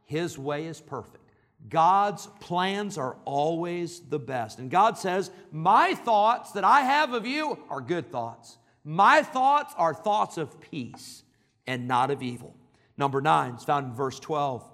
his 0.06 0.38
way 0.38 0.68
is 0.68 0.80
perfect. 0.80 1.34
God's 1.68 2.28
plans 2.40 2.98
are 2.98 3.18
always 3.26 4.00
the 4.00 4.18
best. 4.18 4.60
And 4.60 4.72
God 4.72 4.98
says, 4.98 5.32
My 5.52 5.96
thoughts 5.96 6.54
that 6.54 6.64
I 6.64 6.80
have 6.80 7.12
of 7.12 7.26
you 7.26 7.60
are 7.70 7.82
good 7.82 8.10
thoughts. 8.10 8.58
My 8.86 9.22
thoughts 9.22 9.74
are 9.78 9.94
thoughts 9.94 10.38
of 10.38 10.62
peace 10.62 11.24
and 11.68 11.90
not 11.90 12.10
of 12.10 12.24
evil. 12.24 12.56
Number 12.96 13.20
nine 13.20 13.56
is 13.56 13.66
found 13.66 13.88
in 13.88 13.94
verse 13.94 14.18
12 14.18 14.71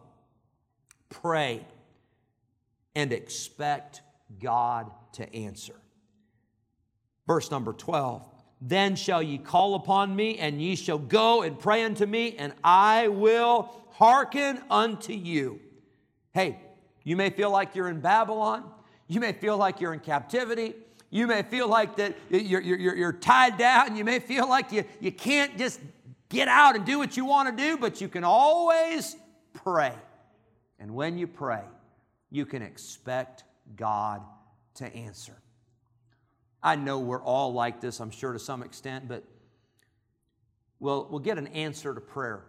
pray, 1.09 1.65
and 2.95 3.13
expect 3.13 4.01
God 4.39 4.91
to 5.13 5.35
answer. 5.35 5.75
Verse 7.27 7.51
number 7.51 7.73
12 7.73 8.25
Then 8.61 8.95
shall 8.95 9.21
ye 9.21 9.37
call 9.37 9.75
upon 9.75 10.15
me, 10.15 10.37
and 10.37 10.61
ye 10.61 10.75
shall 10.75 10.97
go 10.97 11.41
and 11.43 11.59
pray 11.59 11.83
unto 11.83 12.05
me, 12.05 12.35
and 12.37 12.53
I 12.63 13.09
will 13.09 13.69
hearken 13.91 14.61
unto 14.69 15.13
you. 15.13 15.59
Hey, 16.33 16.59
you 17.03 17.15
may 17.15 17.29
feel 17.29 17.51
like 17.51 17.75
you're 17.75 17.89
in 17.89 17.99
Babylon. 17.99 18.69
You 19.07 19.19
may 19.19 19.33
feel 19.33 19.57
like 19.57 19.79
you're 19.79 19.93
in 19.93 19.99
captivity. 19.99 20.75
You 21.09 21.25
may 21.25 21.41
feel 21.41 21.67
like 21.67 21.95
that 21.97 22.15
you're, 22.29 22.61
you're, 22.61 22.95
you're 22.95 23.13
tied 23.13 23.57
down. 23.57 23.95
You 23.95 24.03
may 24.03 24.19
feel 24.19 24.47
like 24.47 24.71
you, 24.71 24.83
you 24.99 25.11
can't 25.11 25.57
just 25.57 25.79
get 26.29 26.47
out 26.47 26.75
and 26.75 26.85
do 26.85 26.97
what 26.97 27.15
you 27.15 27.25
want 27.25 27.55
to 27.55 27.63
do, 27.63 27.77
but 27.77 28.01
you 28.01 28.09
can 28.09 28.23
always 28.23 29.15
pray. 29.53 29.93
And 30.79 30.93
when 30.93 31.17
you 31.17 31.27
pray, 31.27 31.63
you 32.29 32.45
can 32.45 32.61
expect 32.61 33.43
God 33.75 34.21
to 34.75 34.85
answer. 34.95 35.35
I 36.61 36.75
know 36.75 36.99
we're 36.99 37.21
all 37.21 37.53
like 37.53 37.81
this, 37.81 37.99
I'm 37.99 38.11
sure 38.11 38.33
to 38.33 38.39
some 38.39 38.63
extent, 38.63 39.07
but 39.07 39.23
we'll, 40.79 41.07
we'll 41.09 41.19
get 41.19 41.37
an 41.37 41.47
answer 41.47 41.93
to 41.93 42.01
prayer 42.01 42.43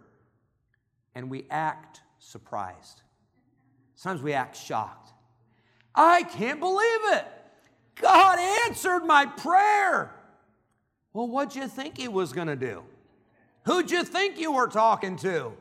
and 1.15 1.29
we 1.29 1.45
act 1.49 2.01
surprised. 2.19 3.01
Sometimes 3.95 4.23
we 4.23 4.33
act 4.33 4.55
shocked. 4.55 5.11
I 5.93 6.23
can't 6.23 6.59
believe 6.59 6.99
it. 7.13 7.25
God 7.95 8.39
answered 8.67 9.01
my 9.01 9.25
prayer. 9.25 10.15
Well, 11.13 11.27
what'd 11.27 11.55
you 11.55 11.67
think 11.67 11.97
He 11.97 12.07
was 12.07 12.31
going 12.31 12.47
to 12.47 12.55
do? 12.55 12.83
Who'd 13.65 13.91
you 13.91 14.03
think 14.03 14.39
you 14.39 14.53
were 14.53 14.67
talking 14.67 15.17
to? 15.17 15.53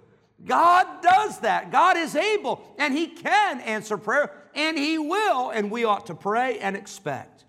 God 0.44 1.03
does 1.03 1.40
that. 1.40 1.72
God 1.72 1.96
is 1.96 2.14
able 2.14 2.74
and 2.79 2.94
He 2.94 3.09
can 3.09 3.61
answer 3.61 3.98
prayer 3.98 4.33
and 4.55 4.79
He 4.79 4.98
will, 4.98 5.51
and 5.51 5.70
we 5.70 5.85
ought 5.85 6.07
to 6.07 6.14
pray 6.14 6.59
and 6.59 6.77
expect. 6.77 7.44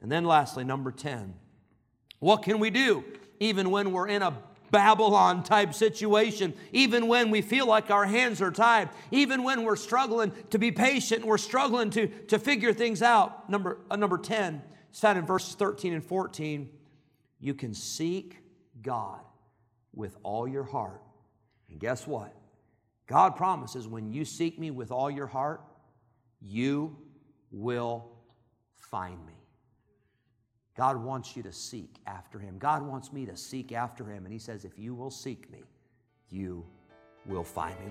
And 0.00 0.10
then, 0.10 0.24
lastly, 0.24 0.64
number 0.64 0.90
10, 0.90 1.34
what 2.20 2.42
can 2.42 2.58
we 2.58 2.70
do 2.70 3.04
even 3.40 3.70
when 3.70 3.92
we're 3.92 4.08
in 4.08 4.22
a 4.22 4.36
Babylon 4.70 5.42
type 5.42 5.74
situation, 5.74 6.54
even 6.72 7.08
when 7.08 7.30
we 7.30 7.40
feel 7.40 7.66
like 7.66 7.90
our 7.90 8.04
hands 8.04 8.42
are 8.42 8.50
tied, 8.50 8.90
even 9.10 9.42
when 9.42 9.64
we're 9.64 9.76
struggling 9.76 10.32
to 10.50 10.58
be 10.58 10.70
patient, 10.70 11.24
we're 11.24 11.38
struggling 11.38 11.90
to, 11.90 12.08
to 12.26 12.38
figure 12.38 12.72
things 12.72 13.02
out. 13.02 13.48
Number, 13.48 13.78
uh, 13.90 13.96
number 13.96 14.18
10, 14.18 14.62
it's 14.90 15.00
found 15.00 15.18
in 15.18 15.24
verses 15.26 15.54
13 15.54 15.94
and 15.94 16.04
14. 16.04 16.68
You 17.40 17.54
can 17.54 17.72
seek 17.74 18.36
God 18.82 19.20
with 19.94 20.16
all 20.22 20.46
your 20.46 20.64
heart. 20.64 21.00
And 21.70 21.78
guess 21.78 22.06
what? 22.06 22.34
God 23.06 23.36
promises 23.36 23.88
when 23.88 24.12
you 24.12 24.24
seek 24.24 24.58
me 24.58 24.70
with 24.70 24.90
all 24.90 25.10
your 25.10 25.26
heart, 25.26 25.62
you 26.40 26.96
will 27.50 28.04
find 28.74 29.24
me. 29.26 29.32
God 30.76 30.96
wants 31.02 31.36
you 31.36 31.42
to 31.42 31.52
seek 31.52 31.96
after 32.06 32.38
Him. 32.38 32.58
God 32.58 32.82
wants 32.86 33.12
me 33.12 33.26
to 33.26 33.36
seek 33.36 33.72
after 33.72 34.04
Him. 34.04 34.24
And 34.24 34.32
He 34.32 34.38
says, 34.38 34.64
if 34.64 34.78
you 34.78 34.94
will 34.94 35.10
seek 35.10 35.50
me, 35.50 35.62
you 36.30 36.64
will 37.26 37.42
find 37.42 37.74
me. 37.80 37.90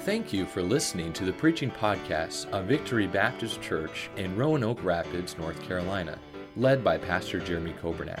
Thank 0.00 0.34
you 0.34 0.44
for 0.44 0.60
listening 0.60 1.14
to 1.14 1.24
the 1.24 1.32
preaching 1.32 1.70
podcast 1.70 2.50
of 2.50 2.66
Victory 2.66 3.06
Baptist 3.06 3.62
Church 3.62 4.10
in 4.18 4.36
Roanoke 4.36 4.84
Rapids, 4.84 5.38
North 5.38 5.62
Carolina, 5.62 6.18
led 6.56 6.84
by 6.84 6.98
Pastor 6.98 7.40
Jeremy 7.40 7.74
Coburnett. 7.80 8.20